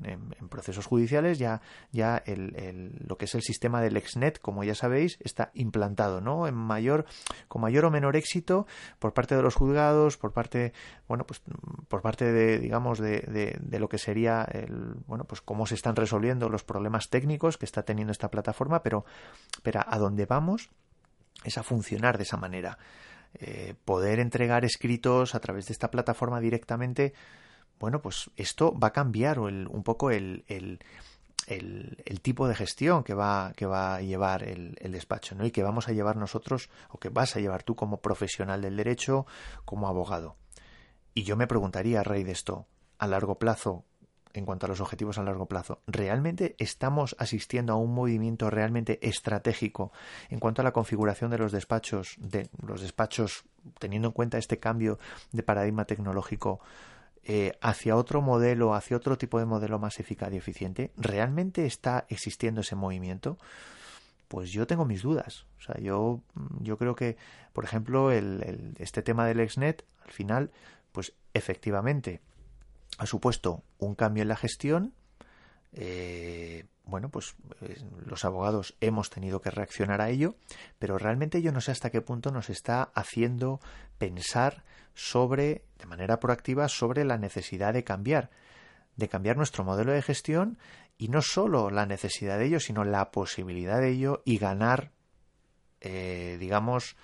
procesos 0.50 0.86
judiciales 0.86 1.40
ya, 1.40 1.62
ya 1.92 2.22
el, 2.26 2.96
lo 3.06 3.18
que 3.18 3.26
es 3.26 3.36
el 3.36 3.42
sistema 3.42 3.82
del 3.82 3.98
exnet, 3.98 4.40
como 4.40 4.64
ya 4.64 4.76
sabéis, 4.76 5.18
está 5.22 5.52
implantado, 5.54 6.22
¿no? 6.22 6.48
En 6.48 6.54
mayor, 6.54 7.06
con 7.48 7.62
mayor 7.62 7.86
o 7.86 7.92
menor 7.92 8.16
éxito 8.16 8.68
por 9.00 9.14
parte 9.14 9.36
de 9.36 9.42
los 9.42 9.56
juzgados, 9.56 10.18
por 10.18 10.32
parte, 10.32 10.74
bueno, 11.08 11.26
pues 11.26 11.42
por 11.88 12.02
parte 12.02 12.32
de, 12.32 12.60
digamos, 12.60 13.00
de, 13.00 13.58
de, 13.60 13.80
lo 13.80 13.90
que 13.90 13.98
sería 13.98 14.44
el, 14.44 14.96
bueno, 15.08 15.26
pues 15.26 15.42
cómo 15.42 15.66
se 15.66 15.76
están 15.76 15.96
resolviendo 15.96 16.50
los 16.50 16.64
problemas 16.64 17.10
técnicos 17.10 17.58
que 17.58 17.66
está 17.66 17.84
teniendo 17.84 18.12
esta 18.12 18.30
plataforma, 18.30 18.84
pero, 18.84 19.06
pero 19.64 19.82
a 19.86 19.98
dónde 19.98 20.26
vamos 20.26 20.70
es 21.44 21.58
a 21.58 21.64
funcionar 21.64 22.18
de 22.18 22.24
esa 22.24 22.38
manera. 22.38 22.78
Eh, 23.40 23.76
poder 23.84 24.20
entregar 24.20 24.64
escritos 24.64 25.36
a 25.36 25.40
través 25.40 25.68
de 25.68 25.74
esta 25.74 25.92
plataforma 25.92 26.40
directamente, 26.40 27.14
bueno, 27.80 28.02
pues 28.02 28.30
esto 28.38 28.78
va 28.78 28.90
a 28.90 28.94
cambiar 28.94 29.40
un 29.40 29.84
poco 29.84 30.10
el, 30.10 30.44
tipo 32.22 32.48
de 32.48 32.56
gestión 32.56 33.04
que 33.04 33.14
va, 33.14 33.52
que 33.58 33.66
va 33.66 33.96
a 33.96 34.02
llevar 34.02 34.44
el, 34.44 34.78
el, 34.80 34.94
despacho, 34.94 35.36
¿no? 35.36 35.46
Y 35.46 35.52
que 35.52 35.64
vamos 35.64 35.90
a 35.90 35.92
llevar 35.92 36.16
nosotros, 36.16 36.70
o 36.90 36.98
que 36.98 37.10
vas 37.10 37.36
a 37.36 37.42
llevar 37.42 37.64
tú 37.64 37.76
como 37.76 37.98
profesional 37.98 38.62
del 38.62 38.78
derecho, 38.78 39.26
como 39.66 39.88
abogado. 39.88 40.38
y 41.14 41.24
yo 41.24 41.36
me 41.36 41.48
preguntaría, 41.48 42.04
Rey, 42.04 42.24
de 42.24 42.32
esto, 42.32 42.68
a 42.98 43.08
largo 43.08 43.38
plazo, 43.38 43.84
en 44.36 44.46
cuanto 44.46 44.66
a 44.66 44.70
los 44.70 44.82
objetivos 44.82 45.18
a 45.18 45.24
largo 45.24 45.48
plazo, 45.48 45.82
¿realmente 45.88 46.56
estamos 46.60 47.16
asistiendo 47.20 47.74
a 47.74 47.78
un 47.78 47.94
movimiento 47.94 48.50
realmente 48.50 49.00
estratégico 49.02 49.92
en 50.30 50.40
cuanto 50.40 50.62
a 50.62 50.66
la 50.66 50.74
configuración 50.74 51.32
de 51.32 51.38
los 51.38 51.52
despachos, 51.52 52.16
de 52.18 52.50
los 52.66 52.82
despachos, 52.82 53.46
teniendo 53.80 54.10
en 54.10 54.14
cuenta 54.14 54.38
este 54.38 54.60
cambio 54.60 55.00
de 55.32 55.44
paradigma 55.44 55.86
tecnológico 55.86 56.60
eh, 57.24 57.58
hacia 57.62 57.96
otro 57.96 58.22
modelo, 58.22 58.76
hacia 58.76 58.98
otro 58.98 59.18
tipo 59.18 59.40
de 59.40 59.46
modelo 59.46 59.80
más 59.80 60.00
eficaz 60.00 60.34
y 60.34 60.38
eficiente? 60.38 60.92
¿Realmente 60.98 61.66
está 61.66 62.06
existiendo 62.10 62.62
ese 62.62 62.76
movimiento? 62.76 63.38
Pues 64.28 64.52
yo 64.52 64.68
tengo 64.68 64.86
mis 64.86 65.02
dudas. 65.02 65.46
O 65.60 65.62
sea, 65.62 65.80
yo, 65.80 66.22
yo 66.60 66.78
creo 66.78 66.96
que, 66.96 67.18
por 67.54 67.64
ejemplo, 67.64 68.12
el, 68.12 68.76
este 68.80 69.02
tema 69.02 69.26
del 69.26 69.40
exnet, 69.40 69.86
al 70.04 70.12
final, 70.12 70.52
pues 70.92 71.14
efectivamente 71.34 72.22
ha 72.98 73.06
supuesto 73.06 73.64
un 73.78 73.96
cambio 73.96 74.24
en 74.24 74.30
la 74.30 74.36
gestión. 74.36 74.94
Eh, 75.74 76.66
bueno, 76.86 77.10
pues 77.10 77.36
eh, 77.62 77.82
los 78.06 78.26
abogados 78.26 78.76
hemos 78.80 79.10
tenido 79.10 79.42
que 79.42 79.52
reaccionar 79.52 80.02
a 80.02 80.10
ello, 80.10 80.36
pero 80.80 80.98
realmente 80.98 81.42
yo 81.42 81.52
no 81.52 81.62
sé 81.62 81.72
hasta 81.72 81.90
qué 81.90 82.02
punto 82.02 82.32
nos 82.32 82.50
está 82.50 82.84
haciendo 82.94 83.60
pensar 83.98 84.64
sobre, 84.94 85.64
de 85.80 85.86
manera 85.88 86.20
proactiva, 86.20 86.70
sobre 86.70 87.04
la 87.04 87.18
necesidad 87.18 87.74
de 87.74 87.84
cambiar, 87.84 88.30
de 88.96 89.10
cambiar 89.10 89.36
nuestro 89.36 89.64
modelo 89.64 89.92
de 89.92 90.02
gestión 90.02 90.58
y 90.98 91.10
no 91.10 91.22
solo 91.22 91.70
la 91.70 91.86
necesidad 91.86 92.38
de 92.38 92.46
ello, 92.46 92.60
sino 92.60 92.84
la 92.84 93.12
posibilidad 93.12 93.82
de 93.82 93.90
ello 93.90 94.22
y 94.24 94.38
ganar, 94.38 94.92
eh, 95.82 96.38
digamos, 96.40 96.96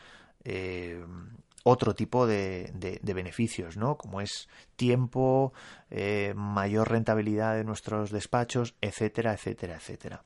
otro 1.64 1.94
tipo 1.94 2.26
de, 2.28 2.72
de, 2.74 3.14
beneficios, 3.14 3.78
¿no? 3.78 3.98
Como 3.98 4.22
es 4.22 4.50
tiempo, 4.76 5.54
eh, 5.90 6.34
mayor 6.36 6.90
rentabilidad 6.90 7.56
de 7.56 7.64
nuestros 7.64 8.12
despachos, 8.12 8.76
etcétera, 8.82 9.34
etcétera, 9.34 9.76
etcétera. 9.76 10.24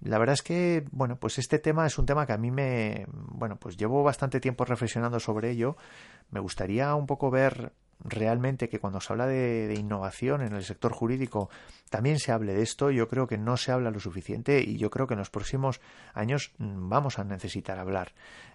La 0.00 0.18
verdad 0.18 0.34
es 0.34 0.42
que, 0.42 0.84
bueno, 0.90 1.16
pues 1.16 1.38
este 1.38 1.58
tema 1.58 1.86
es 1.86 1.98
un 1.98 2.06
tema 2.06 2.26
que 2.26 2.32
a 2.32 2.38
mí 2.38 2.50
me, 2.50 3.06
bueno, 3.08 3.56
pues 3.56 3.76
llevo 3.76 4.02
bastante 4.02 4.40
tiempo 4.40 4.64
reflexionando 4.64 5.20
sobre 5.20 5.50
ello. 5.50 5.76
Me 6.30 6.40
gustaría 6.40 6.94
un 6.94 7.06
poco 7.06 7.30
ver 7.30 7.72
realmente 8.04 8.68
que 8.68 8.80
cuando 8.80 9.00
se 9.00 9.12
habla 9.12 9.28
de, 9.28 9.68
de, 9.68 9.74
innovación 9.74 10.42
en 10.42 10.54
el 10.54 10.64
sector 10.64 10.92
jurídico 10.92 11.50
también 11.88 12.18
se 12.18 12.32
hable 12.32 12.52
de 12.52 12.62
esto. 12.62 12.90
Yo 12.90 13.06
creo 13.08 13.28
que 13.28 13.38
no 13.38 13.56
se 13.56 13.70
habla 13.70 13.92
lo 13.92 14.00
suficiente 14.00 14.60
y 14.60 14.76
yo 14.76 14.90
creo 14.90 15.06
que 15.06 15.14
en 15.14 15.20
los 15.20 15.30
próximos 15.30 15.80
años 16.14 16.52
vamos 16.58 17.20
a 17.20 17.24
necesitar 17.24 17.78
hablar. 17.78 18.12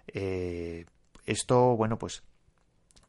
Eh, 0.07 0.85
esto, 1.27 1.75
bueno, 1.75 1.97
pues 1.97 2.23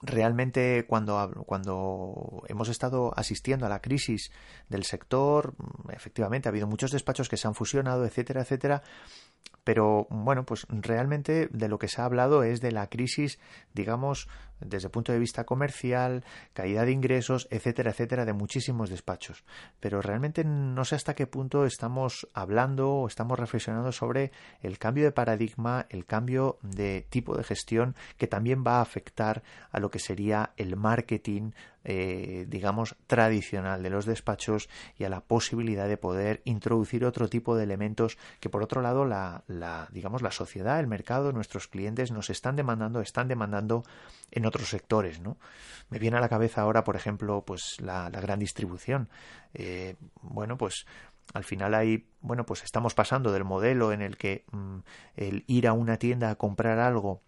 realmente 0.00 0.84
cuando, 0.86 1.44
cuando 1.46 2.42
hemos 2.46 2.68
estado 2.68 3.12
asistiendo 3.16 3.66
a 3.66 3.68
la 3.68 3.80
crisis 3.80 4.30
del 4.68 4.84
sector, 4.84 5.54
efectivamente 5.90 6.48
ha 6.48 6.50
habido 6.50 6.66
muchos 6.66 6.92
despachos 6.92 7.28
que 7.28 7.36
se 7.36 7.48
han 7.48 7.54
fusionado, 7.54 8.04
etcétera, 8.04 8.42
etcétera, 8.42 8.82
pero 9.64 10.06
bueno, 10.10 10.44
pues 10.44 10.66
realmente 10.68 11.48
de 11.50 11.68
lo 11.68 11.78
que 11.78 11.88
se 11.88 12.00
ha 12.00 12.04
hablado 12.04 12.42
es 12.42 12.60
de 12.60 12.72
la 12.72 12.88
crisis, 12.88 13.38
digamos, 13.74 14.28
desde 14.60 14.86
el 14.86 14.90
punto 14.90 15.12
de 15.12 15.18
vista 15.18 15.44
comercial, 15.44 16.24
caída 16.52 16.84
de 16.84 16.92
ingresos, 16.92 17.48
etcétera, 17.50 17.90
etcétera, 17.90 18.24
de 18.24 18.32
muchísimos 18.32 18.90
despachos. 18.90 19.44
Pero 19.80 20.00
realmente 20.00 20.44
no 20.44 20.84
sé 20.84 20.94
hasta 20.96 21.14
qué 21.14 21.26
punto 21.26 21.64
estamos 21.64 22.26
hablando 22.34 22.90
o 22.90 23.06
estamos 23.06 23.38
reflexionando 23.38 23.92
sobre 23.92 24.32
el 24.62 24.78
cambio 24.78 25.04
de 25.04 25.12
paradigma, 25.12 25.86
el 25.90 26.06
cambio 26.06 26.58
de 26.62 27.06
tipo 27.08 27.36
de 27.36 27.44
gestión 27.44 27.94
que 28.16 28.26
también 28.26 28.64
va 28.66 28.78
a 28.78 28.82
afectar 28.82 29.42
a 29.70 29.80
lo 29.80 29.90
que 29.90 29.98
sería 29.98 30.52
el 30.56 30.76
marketing 30.76 31.52
eh, 31.90 32.44
digamos, 32.46 32.96
tradicional 33.06 33.82
de 33.82 33.88
los 33.88 34.04
despachos 34.04 34.68
y 34.98 35.04
a 35.04 35.08
la 35.08 35.22
posibilidad 35.22 35.88
de 35.88 35.96
poder 35.96 36.42
introducir 36.44 37.02
otro 37.06 37.30
tipo 37.30 37.56
de 37.56 37.64
elementos 37.64 38.18
que, 38.40 38.50
por 38.50 38.62
otro 38.62 38.82
lado, 38.82 39.06
la, 39.06 39.42
digamos, 39.90 40.20
la 40.20 40.30
sociedad, 40.30 40.80
el 40.80 40.86
mercado, 40.86 41.32
nuestros 41.32 41.66
clientes 41.66 42.12
nos 42.12 42.28
están 42.28 42.56
demandando, 42.56 43.00
están 43.00 43.26
demandando 43.26 43.84
en 44.30 44.44
otros 44.44 44.68
sectores, 44.68 45.20
¿no? 45.20 45.38
Me 45.88 45.98
viene 45.98 46.18
a 46.18 46.20
la 46.20 46.28
cabeza 46.28 46.60
ahora, 46.60 46.84
por 46.84 46.94
ejemplo, 46.94 47.42
pues 47.46 47.80
la, 47.80 48.10
gran 48.10 48.38
distribución. 48.38 49.08
Eh, 49.54 49.96
bueno, 50.20 50.58
pues 50.58 50.84
al 51.32 51.44
final 51.44 51.72
hay, 51.72 52.06
bueno, 52.20 52.44
pues 52.44 52.64
estamos 52.64 52.92
pasando 52.92 53.32
del 53.32 53.44
modelo 53.44 53.92
en 53.92 54.02
el 54.02 54.18
que 54.18 54.44
mm, 54.52 54.78
el 55.16 55.44
ir 55.46 55.66
a 55.66 55.72
una 55.72 55.96
tienda 55.96 56.28
a 56.28 56.34
comprar 56.34 56.80
algo 56.80 57.22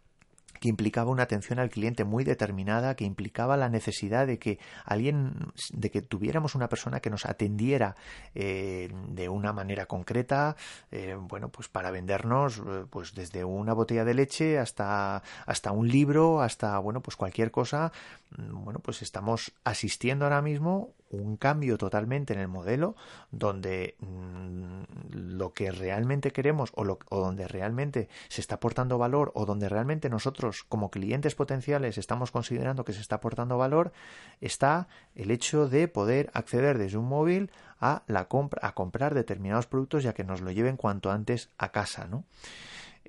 que 0.61 0.69
implicaba 0.69 1.11
una 1.11 1.25
atención 1.25 1.59
al 1.59 1.71
cliente 1.71 2.05
muy 2.05 2.23
determinada, 2.23 2.95
que 2.95 3.05
implicaba 3.05 3.57
la 3.57 3.69
necesidad 3.69 4.27
de 4.27 4.39
que 4.39 4.59
alguien, 4.85 5.53
de 5.73 5.91
que 5.91 6.03
tuviéramos 6.03 6.55
una 6.55 6.69
persona 6.69 7.01
que 7.01 7.11
nos 7.11 7.27
atendiera 7.27 7.97
eh, 8.35 8.93
de 9.09 9.29
una 9.29 9.53
manera 9.53 9.87
concreta, 9.87 10.57
eh, 10.93 11.17
bueno, 11.19 11.49
pues 11.49 11.69
para 11.69 11.91
vendernos, 11.91 12.59
eh, 12.59 12.85
pues 12.89 13.15
desde 13.15 13.45
una 13.45 13.73
botella 13.73 14.05
de 14.05 14.15
leche 14.15 14.59
hasta, 14.59 15.23
hasta 15.47 15.73
un 15.73 15.89
libro, 15.89 16.43
hasta, 16.43 16.79
bueno, 16.79 17.01
pues 17.01 17.17
cualquier 17.17 17.51
cosa, 17.51 17.91
mm, 18.37 18.65
bueno, 18.65 18.81
pues 18.81 19.03
estamos 19.03 19.53
asistiendo 19.65 20.27
ahora 20.27 20.43
mismo 20.43 20.95
un 21.11 21.37
cambio 21.37 21.77
totalmente 21.77 22.33
en 22.33 22.41
el 22.41 22.49
modelo 22.49 22.95
donde 23.31 23.97
mm, 24.01 24.83
lo 25.13 25.53
que 25.53 25.73
realmente 25.73 26.31
queremos 26.31 26.71
o, 26.75 26.83
o, 26.83 27.21
donde 27.21 27.49
realmente 27.49 28.09
se 28.29 28.41
está 28.41 28.57
aportando 28.57 28.99
valor 28.99 29.33
o 29.35 29.45
donde 29.45 29.69
realmente 29.69 30.09
nosotros 30.09 30.65
como 30.69 30.91
clientes 30.91 31.35
potenciales 31.35 31.99
estamos 31.99 32.31
considerando 32.31 32.85
que 32.85 32.93
se 32.93 33.01
está 33.01 33.17
aportando 33.17 33.59
valor 33.59 33.93
está 34.41 34.89
el 35.15 35.31
hecho 35.31 35.69
de 35.69 35.89
poder 35.89 36.31
acceder 36.33 36.79
desde 36.79 36.99
un 36.99 37.09
móvil 37.09 37.51
a 37.81 38.03
la 38.07 38.27
compra 38.27 38.67
a 38.67 38.75
comprar 38.75 39.15
determinados 39.15 39.67
productos 39.67 40.03
ya 40.03 40.15
que 40.15 40.25
nos 40.25 40.41
lo 40.41 40.51
lleven 40.51 40.77
cuanto 40.77 41.11
antes 41.11 41.51
a 41.59 41.71
casa 41.71 42.07
¿no? 42.07 42.25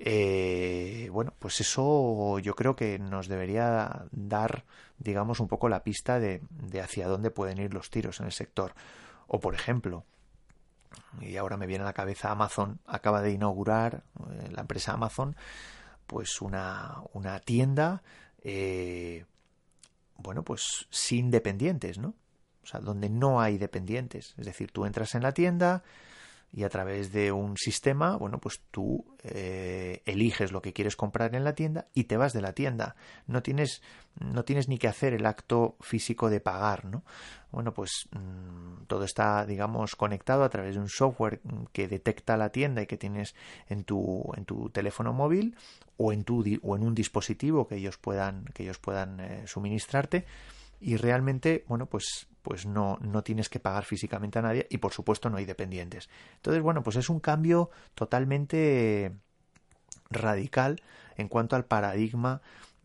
Eh, 0.04 1.10
bueno, 1.12 1.32
pues 1.38 1.62
eso 1.62 2.40
yo 2.40 2.56
creo 2.56 2.76
que 2.76 2.98
nos 2.98 3.28
debería 3.28 4.06
dar, 4.12 4.66
digamos, 4.98 5.40
un 5.40 5.48
poco 5.48 5.70
la 5.70 5.84
pista 5.84 6.20
de, 6.20 6.42
de 6.50 6.82
hacia 6.82 7.08
dónde 7.08 7.30
pueden 7.30 7.60
ir 7.60 7.72
los 7.72 7.92
tiros 7.92 8.20
en 8.20 8.26
el 8.26 8.32
sector. 8.32 8.74
O, 9.28 9.40
por 9.40 9.54
ejemplo, 9.54 10.04
y 11.20 11.38
ahora 11.38 11.56
me 11.56 11.68
viene 11.68 11.84
a 11.84 11.86
la 11.86 11.94
cabeza 11.94 12.32
Amazon, 12.32 12.80
acaba 12.88 13.22
de 13.22 13.32
inaugurar 13.32 14.04
eh, 14.32 14.50
la 14.52 14.62
empresa 14.62 14.94
Amazon, 14.94 15.36
pues 16.08 16.42
una, 16.42 17.04
una 17.14 17.40
tienda, 17.40 18.02
eh, 18.44 19.26
bueno, 20.18 20.44
pues 20.44 20.88
sin 20.90 21.30
dependientes, 21.30 22.00
¿no? 22.00 22.16
O 22.64 22.66
sea, 22.66 22.80
donde 22.80 23.10
no 23.10 23.40
hay 23.40 23.60
dependientes. 23.60 24.34
Es 24.38 24.46
decir, 24.48 24.72
tú 24.72 24.86
entras 24.86 25.14
en 25.14 25.22
la 25.22 25.34
tienda, 25.34 25.84
y 26.54 26.64
a 26.64 26.70
través 26.70 27.14
de 27.14 27.32
un 27.32 27.56
sistema, 27.56 28.18
bueno, 28.18 28.40
pues 28.40 28.62
tú 28.72 29.06
eh, 29.24 30.02
eliges 30.06 30.52
lo 30.52 30.62
que 30.62 30.74
quieres 30.74 30.98
comprar 30.98 31.34
en 31.34 31.46
la 31.46 31.56
tienda 31.56 31.88
y 31.94 32.06
te 32.06 32.18
vas 32.18 32.34
de 32.34 32.42
la 32.42 32.52
tienda. 32.52 32.96
No 33.26 33.42
tienes, 33.42 33.82
no 34.20 34.44
tienes 34.44 34.68
ni 34.68 34.78
que 34.78 34.90
hacer 34.90 35.14
el 35.14 35.26
acto 35.26 35.78
físico 35.80 36.30
de 36.30 36.42
pagar, 36.42 36.84
¿no? 36.84 37.04
Bueno, 37.52 37.74
pues 37.74 38.10
mm, 38.12 38.84
todo 38.88 39.06
está, 39.06 39.46
digamos, 39.46 39.96
conectado 39.96 40.44
a 40.44 40.50
través 40.50 40.76
de 40.76 40.82
un 40.82 40.90
software 40.90 41.40
que 41.72 41.88
detecta 41.88 42.36
la 42.36 42.50
tienda 42.50 42.82
y 42.82 42.88
que 42.88 42.98
tienes 42.98 43.34
en 43.70 43.86
tu, 43.86 44.22
en 44.36 44.44
tu 44.44 44.70
teléfono 44.72 45.14
móvil 45.14 45.56
o 45.96 46.12
en 46.12 46.26
tu 46.26 46.44
o 46.64 46.76
en 46.76 46.84
un 46.84 46.96
dispositivo 46.96 47.68
que 47.68 47.76
ellos 47.76 47.98
puedan, 47.98 48.46
que 48.54 48.64
ellos 48.64 48.80
puedan 48.80 49.22
eh, 49.22 49.44
suministrarte 49.48 50.26
y 50.82 50.98
realmente, 50.98 51.64
bueno, 51.68 51.86
pues 51.86 52.28
pues 52.42 52.66
no, 52.66 52.98
no 53.02 53.24
tienes 53.24 53.50
que 53.50 53.60
pagar 53.60 53.86
físicamente 53.86 54.40
a 54.40 54.42
nadie 54.42 54.68
y 54.70 54.78
por 54.78 54.94
supuesto 54.94 55.30
no 55.30 55.38
hay 55.38 55.46
dependientes. 55.46 56.10
Entonces, 56.36 56.62
bueno, 56.62 56.84
pues 56.84 56.96
es 56.96 57.10
un 57.10 57.20
cambio 57.20 57.70
totalmente 57.96 59.14
radical 60.10 60.82
en 61.18 61.28
cuanto 61.28 61.56
al 61.56 61.66
paradigma 61.66 62.42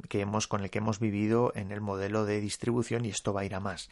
que 0.08 0.20
hemos, 0.20 0.46
con 0.46 0.62
el 0.62 0.70
que 0.70 0.78
hemos 0.78 1.00
vivido 1.00 1.52
en 1.54 1.72
el 1.72 1.80
modelo 1.80 2.24
de 2.24 2.40
distribución 2.40 3.04
y 3.04 3.10
esto 3.10 3.32
va 3.32 3.42
a 3.42 3.44
ir 3.44 3.54
a 3.54 3.60
más. 3.60 3.88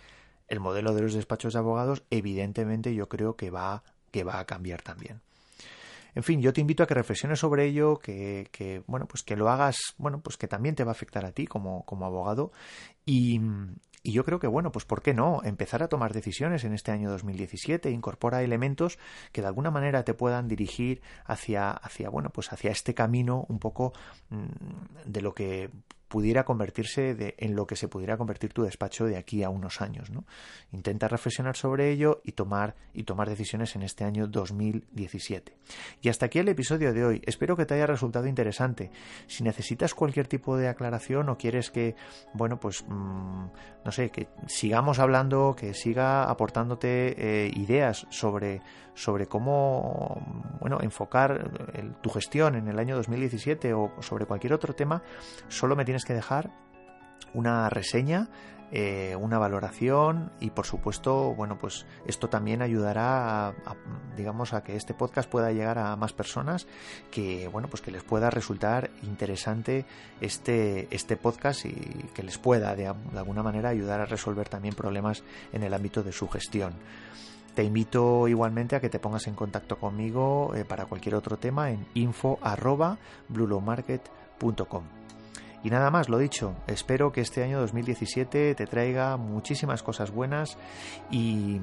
El 0.48 0.61
modelo 0.61 0.94
de 0.94 1.03
los 1.03 1.14
despachos 1.14 1.55
de 1.55 1.59
abogados, 1.59 2.05
evidentemente, 2.11 2.94
yo 2.94 3.09
creo 3.09 3.37
que 3.37 3.50
va, 3.50 3.83
que 4.11 4.24
va 4.24 4.38
a 4.38 4.44
cambiar 4.44 4.83
también. 4.83 5.20
En 6.14 6.22
fin, 6.22 6.40
yo 6.40 6.53
te 6.53 6.61
invito 6.61 6.83
a 6.83 6.87
que 6.87 6.94
reflexiones 6.94 7.40
sobre 7.40 7.66
ello, 7.66 7.98
que, 7.98 8.83
bueno, 8.87 9.07
pues 9.07 9.22
que 9.24 9.35
lo 9.35 9.48
hagas, 9.48 9.77
bueno, 9.98 10.20
pues 10.20 10.37
que 10.37 10.46
también 10.46 10.77
te 10.77 10.85
va 10.85 10.90
a 10.90 10.92
afectar 10.92 11.24
a 11.24 11.33
ti 11.33 11.46
como, 11.46 11.85
como 11.87 12.07
abogado 12.07 12.53
y, 13.05 13.40
y 14.07 14.12
yo 14.12 14.23
creo 14.23 14.38
que, 14.38 14.47
bueno, 14.47 14.71
pues 14.71 14.85
¿por 14.85 15.01
qué 15.01 15.14
no? 15.14 15.40
Empezar 15.45 15.83
a 15.83 15.88
tomar 15.88 16.12
decisiones 16.12 16.62
en 16.64 16.74
este 16.74 16.93
año 16.93 17.11
2017, 17.11 17.91
incorpora 17.91 18.43
elementos 18.43 18.99
que 19.33 19.41
de 19.41 19.47
alguna 19.47 19.70
manera 19.70 20.05
te 20.05 20.12
puedan 20.12 20.47
dirigir 20.47 21.01
hacia, 21.24 21.70
hacia 21.70 22.11
bueno, 22.11 22.28
pues 22.28 22.53
hacia 22.53 22.70
este 22.70 22.93
camino 22.93 23.47
un 23.49 23.59
poco 23.59 23.95
mm, 24.28 25.07
de 25.07 25.22
lo 25.22 25.35
que 25.35 25.70
pudiera 26.15 26.45
convertirse 26.45 27.35
en 27.39 27.57
lo 27.57 27.67
que 27.67 27.75
se 27.75 27.89
pudiera 27.89 28.17
convertir 28.17 28.53
tu 28.53 28.62
despacho 28.62 29.05
de 29.05 29.17
aquí 29.17 29.43
a 29.43 29.51
unos 29.51 29.81
años. 29.81 30.12
Intenta 30.71 31.09
reflexionar 31.09 31.57
sobre 31.57 31.91
ello 31.91 32.21
y 32.23 32.31
tomar, 32.31 32.77
y 32.93 33.03
tomar 33.03 33.29
decisiones 33.29 33.75
en 33.75 33.83
este 33.83 34.05
año 34.05 34.29
2017. 34.29 35.57
Y 36.03 36.09
hasta 36.11 36.27
aquí 36.27 36.39
el 36.39 36.49
episodio 36.49 36.95
de 36.95 37.05
hoy. 37.05 37.23
Espero 37.27 37.57
que 37.57 37.67
te 37.67 37.75
haya 37.75 37.89
resultado 37.89 38.29
interesante. 38.29 38.93
Si 39.27 39.43
necesitas 39.43 39.93
cualquier 39.93 40.29
tipo 40.29 40.57
de 40.57 40.69
aclaración 40.69 41.29
o 41.31 41.37
quieres 41.37 41.73
que, 41.73 41.97
bueno, 42.33 42.61
pues, 42.61 42.85
mm, 42.87 43.47
no 43.85 43.91
sé, 43.91 44.11
que 44.11 44.29
sigamos 44.47 45.01
hablando, 45.01 45.57
que 45.57 45.75
siga 45.75 46.31
aportándote 46.31 47.47
eh, 47.47 47.51
ideas 47.57 48.07
sobre, 48.11 48.62
sobre 48.95 49.27
cómo, 49.27 50.23
bueno, 50.61 50.79
enfocar 50.81 51.51
tu 52.01 52.11
gestión 52.11 52.55
en 52.55 52.69
el 52.69 52.79
año 52.79 52.95
2017 52.95 53.75
o 53.75 53.91
sobre 54.01 54.27
cualquier 54.27 54.53
otro 54.53 54.75
tema, 54.75 55.03
solo 55.49 55.75
me 55.75 55.85
tienes 55.85 56.03
que 56.05 56.14
dejar 56.14 56.50
una 57.32 57.68
reseña 57.68 58.28
eh, 58.76 59.14
una 59.14 59.38
valoración 59.38 60.32
y 60.40 60.50
por 60.50 60.66
supuesto 60.66 61.32
bueno 61.34 61.59
pues 61.59 61.86
esto 62.07 62.28
también 62.28 62.61
ayudará 62.61 63.48
a, 63.48 63.55
digamos 64.16 64.52
a 64.52 64.64
que 64.64 64.74
este 64.74 64.94
podcast 64.94 65.30
pueda 65.30 65.52
llegar 65.52 65.78
a 65.78 65.94
más 65.94 66.12
personas 66.12 66.66
que 67.12 67.46
bueno 67.46 67.68
pues 67.68 67.82
que 67.82 67.92
les 67.92 68.02
pueda 68.02 68.30
resultar 68.30 68.90
interesante 69.05 69.84
este 70.20 70.88
este 70.90 71.16
podcast 71.16 71.66
y 71.66 71.74
que 72.14 72.24
les 72.24 72.36
pueda 72.38 72.74
de, 72.74 72.86
alguna 72.88 73.44
manera 73.44 73.68
ayudar 73.68 74.00
a 74.00 74.07
resolver 74.07 74.48
también 74.48 74.74
problemas 74.74 75.22
en 75.52 75.62
el 75.62 75.72
ámbito 75.72 76.02
de 76.02 76.11
su 76.11 76.28
gestión. 76.28 76.72
Te 77.55 77.62
invito 77.62 78.26
igualmente 78.26 78.74
a 78.74 78.80
que 78.80 78.88
te 78.88 78.98
pongas 78.98 79.28
en 79.28 79.34
contacto 79.34 79.78
conmigo 79.78 80.52
eh, 80.57 80.64
para 80.64 80.86
cualquier 80.86 81.14
otro 81.14 81.36
tema 81.38 81.70
en 81.70 81.86
info 81.94 82.40
y 85.65 85.71
nada 85.71 85.91
más, 85.91 86.11
lo 86.11 86.19
dicho, 86.19 86.55
espero 86.67 87.11
que 87.11 87.23
este 87.23 87.43
año 87.43 87.59
2017 87.59 88.55
te 88.55 88.67
traiga 88.67 89.17
muchísimas 89.17 89.83
cosas 89.83 90.11
buenas 90.11 90.59
y, 91.11 91.59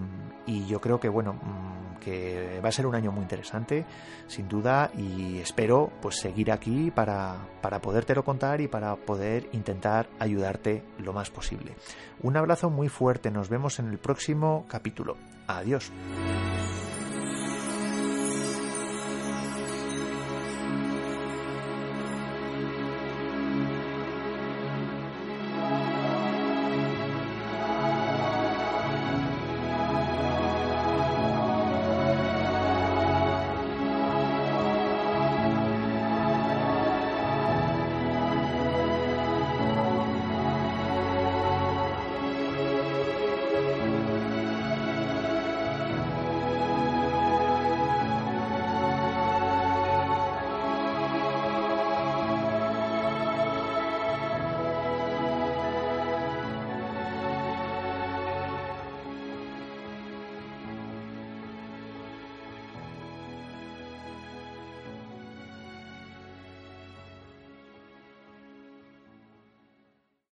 yo 0.68 0.82
creo 0.82 0.99
que 0.99 1.08
bueno, 1.08 1.34
mm, 1.34 1.99
que 1.99 2.60
va 2.66 2.70
a 2.70 2.72
ser 2.72 2.88
un 2.88 2.95
año 2.95 3.12
muy 3.12 3.22
interesante, 3.22 3.86
sin 4.26 4.47
duda, 4.47 4.89
y 4.97 5.38
espero 5.38 5.91
pues 6.02 6.20
seguir 6.20 6.52
aquí 6.52 6.89
para, 6.89 7.36
para 7.62 7.80
podértelo 7.80 8.24
contar 8.24 8.60
y 8.60 8.68
para 8.68 8.95
poder 8.95 9.47
intentar 9.52 10.10
ayudarte 10.18 10.84
lo 10.97 11.14
más 11.14 11.30
posible. 11.30 11.76
Un 12.24 12.38
abrazo 12.38 12.72
muy 12.72 12.89
fuerte, 12.89 13.30
nos 13.30 13.49
vemos 13.49 13.78
en 13.78 13.88
el 13.88 13.99
próximo 13.99 14.66
capítulo. 14.68 15.16
Adiós. 15.45 15.91